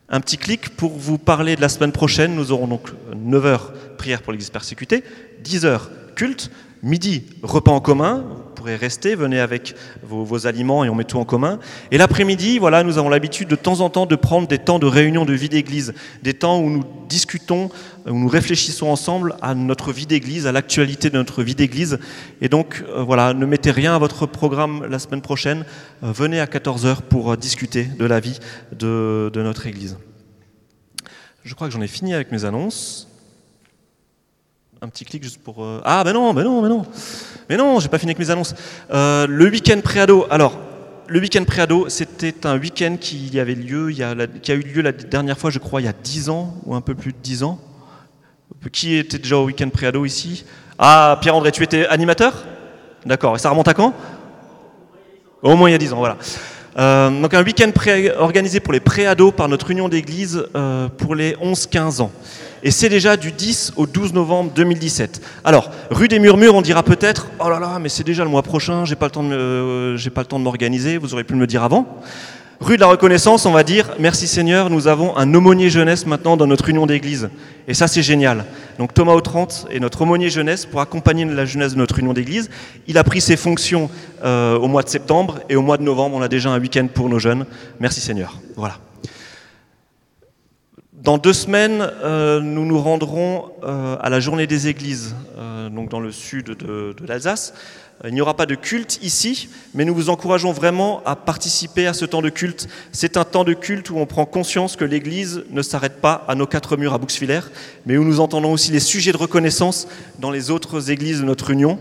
[0.10, 2.36] Un petit clic pour vous parler de la semaine prochaine.
[2.36, 3.60] Nous aurons donc 9h
[3.98, 5.06] prière pour l'église persécutée,
[5.42, 5.84] 10h
[6.16, 6.52] culte,
[6.84, 8.26] midi repas en commun,
[8.58, 11.60] pourrez rester, venez avec vos, aliments et on met tout en commun.
[11.92, 14.88] Et l'après-midi, voilà, nous avons l'habitude de temps en temps de prendre des temps de
[14.88, 15.94] réunion de vie d'église,
[16.24, 17.70] des temps où nous discutons,
[18.08, 22.00] où nous réfléchissons ensemble à notre vie d'église, à l'actualité de notre vie d'église.
[22.42, 25.64] Et donc, euh, voilà, ne mettez rien à votre programme la semaine prochaine.
[26.04, 28.40] Euh, venez à 14h pour euh, discuter de la vie
[28.72, 29.98] de notre église.
[31.44, 33.07] Je crois que j'en ai fini avec mes annonces
[34.82, 35.64] un petit clic juste pour.
[35.64, 36.86] Euh, ah, ben non, ben non, ben non.
[37.50, 38.54] Mais non, j'ai pas fini avec mes annonces.
[38.92, 40.28] Euh, le week-end pré-ado.
[40.30, 40.58] Alors,
[41.08, 44.82] le week-end pré-ado, c'était un week-end qui avait lieu, y a, qui a eu lieu
[44.82, 47.18] la dernière fois, je crois, il y a 10 ans, ou un peu plus de
[47.18, 47.60] 10 ans.
[48.72, 50.46] Qui était déjà au week-end pré-ado ici?
[50.78, 52.46] Ah, Pierre-André, tu étais animateur?
[53.06, 53.36] D'accord.
[53.36, 53.94] Et ça remonte à quand?
[55.42, 56.18] Au moins il y a 10 ans, voilà.
[56.78, 57.72] Euh, donc un week-end
[58.20, 60.46] organisé pour les pré-ados par notre union d'église
[60.98, 62.12] pour les 11-15 ans
[62.64, 65.22] et c'est déjà du 10 au 12 novembre 2017.
[65.44, 68.42] Alors, rue des Murmures, on dira peut-être Oh là là, mais c'est déjà le mois
[68.42, 71.64] prochain, j'ai pas le temps de, euh, de m'organiser, vous auriez pu me le dire
[71.64, 72.02] avant.
[72.60, 76.38] Rue de la Reconnaissance, on va dire Merci Seigneur, nous avons un aumônier jeunesse maintenant
[76.38, 77.30] dans notre union d'église.
[77.68, 78.46] Et ça, c'est génial.
[78.80, 82.50] Donc Thomas Autrante est notre aumônier jeunesse pour accompagner la jeunesse de notre union d'église.
[82.88, 83.92] Il a pris ses fonctions
[84.24, 86.88] euh, au mois de septembre et au mois de novembre, on a déjà un week-end
[86.92, 87.46] pour nos jeunes.
[87.80, 88.40] Merci Seigneur.
[88.56, 88.80] Voilà.
[90.94, 95.16] Dans deux semaines, euh, nous nous rendrons euh, à la journée des églises,
[95.72, 97.54] donc dans le sud de, l'Alsace.
[98.06, 101.94] Il n'y aura pas de culte ici, mais nous vous encourageons vraiment à participer à
[101.94, 102.68] ce temps de culte.
[102.92, 106.36] C'est un temps de culte où on prend conscience que l'Église ne s'arrête pas à
[106.36, 107.40] nos quatre murs à Bouxwiller,
[107.88, 109.88] mais où nous entendons aussi les sujets de reconnaissance
[110.20, 111.80] dans les autres églises de notre union.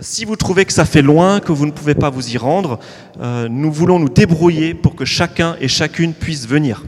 [0.00, 2.78] si vous trouvez que ça fait loin, que vous ne pouvez pas vous y rendre,
[3.20, 6.84] nous voulons nous débrouiller pour que chacun et chacune puisse venir.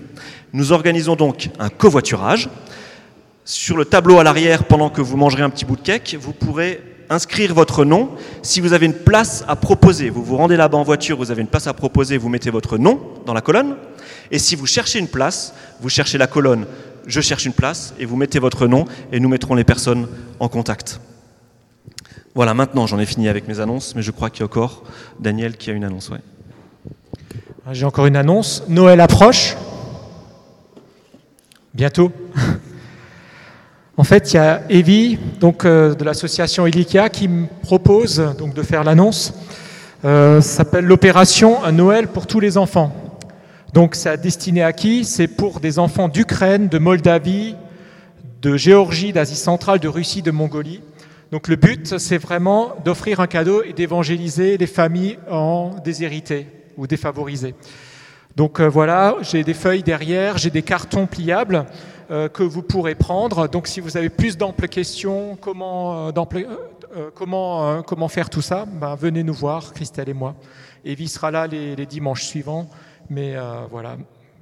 [0.55, 2.49] Nous organisons donc un covoiturage.
[3.45, 6.33] Sur le tableau à l'arrière, pendant que vous mangerez un petit bout de cake, vous
[6.33, 6.81] pourrez
[7.11, 8.11] inscrire votre nom.
[8.43, 11.43] Si vous avez une place à proposer, vous vous rendez là-bas en voiture, vous avez
[11.43, 13.77] une place à proposer, vous mettez votre nom dans la colonne.
[14.31, 16.67] Et si vous cherchez une place, vous cherchez la colonne
[17.07, 20.09] Je cherche une place et vous mettez votre nom et nous mettrons les personnes
[20.41, 21.01] en contact.
[22.35, 24.85] Voilà, maintenant j'en ai fini avec mes annonces, mais je crois qu'il y a encore
[25.21, 26.11] Daniel qui a une annonce.
[27.73, 28.65] J'ai encore une annonce.
[28.69, 29.57] Noël approche
[31.75, 32.13] bientôt.
[33.99, 38.55] En fait, il y a Evie, donc euh, de l'association Ilikia, qui me propose donc
[38.55, 39.35] de faire l'annonce.
[40.07, 42.91] Euh, ça s'appelle l'opération Un Noël pour tous les enfants.
[43.75, 45.05] Donc, c'est destiné à qui?
[45.05, 47.55] C'est pour des enfants d'Ukraine, de Moldavie,
[48.41, 50.81] de Géorgie, d'Asie centrale, de Russie, de Mongolie.
[51.31, 56.47] Donc, le but, c'est vraiment d'offrir un cadeau et d'évangéliser les familles en déshérités
[56.79, 57.55] ou défavorisées.
[58.35, 61.67] Donc euh, voilà, j'ai des feuilles derrière, j'ai des cartons pliables
[62.29, 63.49] que vous pourrez prendre.
[63.49, 69.23] Donc si vous avez plus d'amples questions, comment, euh, comment, faire tout ça, ben, venez
[69.23, 70.35] nous voir, Christelle et moi.
[70.85, 72.69] Evie sera là les, dimanches suivants.
[73.11, 73.37] Mais
[73.71, 73.97] voilà,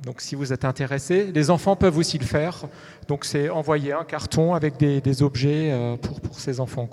[0.04, 2.62] donc si vous êtes intéressé, les enfants peuvent aussi le faire.
[3.08, 6.88] Donc c'est envoyer un carton avec des, objets pour, pour ces enfants.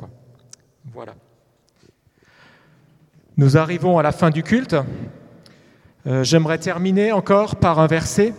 [0.94, 1.14] Voilà.
[3.40, 4.76] Nous arrivons à la fin du culte.
[6.08, 8.34] Euh, J'aimerais terminer encore par un verset,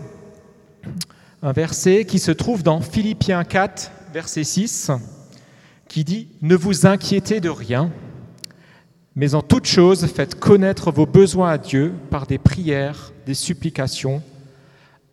[1.43, 4.91] un verset qui se trouve dans Philippiens 4, verset 6,
[5.87, 7.91] qui dit Ne vous inquiétez de rien,
[9.15, 14.23] mais en toute chose faites connaître vos besoins à Dieu par des prières, des supplications,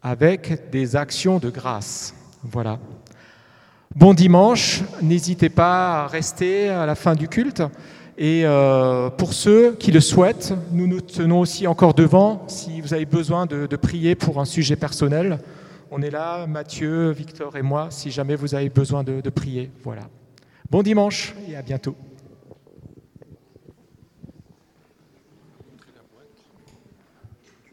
[0.01, 2.15] avec des actions de grâce.
[2.43, 2.79] Voilà.
[3.95, 7.61] Bon dimanche, n'hésitez pas à rester à la fin du culte.
[8.17, 12.43] Et euh, pour ceux qui le souhaitent, nous nous tenons aussi encore devant.
[12.47, 15.39] Si vous avez besoin de, de prier pour un sujet personnel,
[15.91, 19.71] on est là, Mathieu, Victor et moi, si jamais vous avez besoin de, prier.
[19.83, 20.03] Voilà.
[20.69, 21.95] Bon dimanche et à bientôt.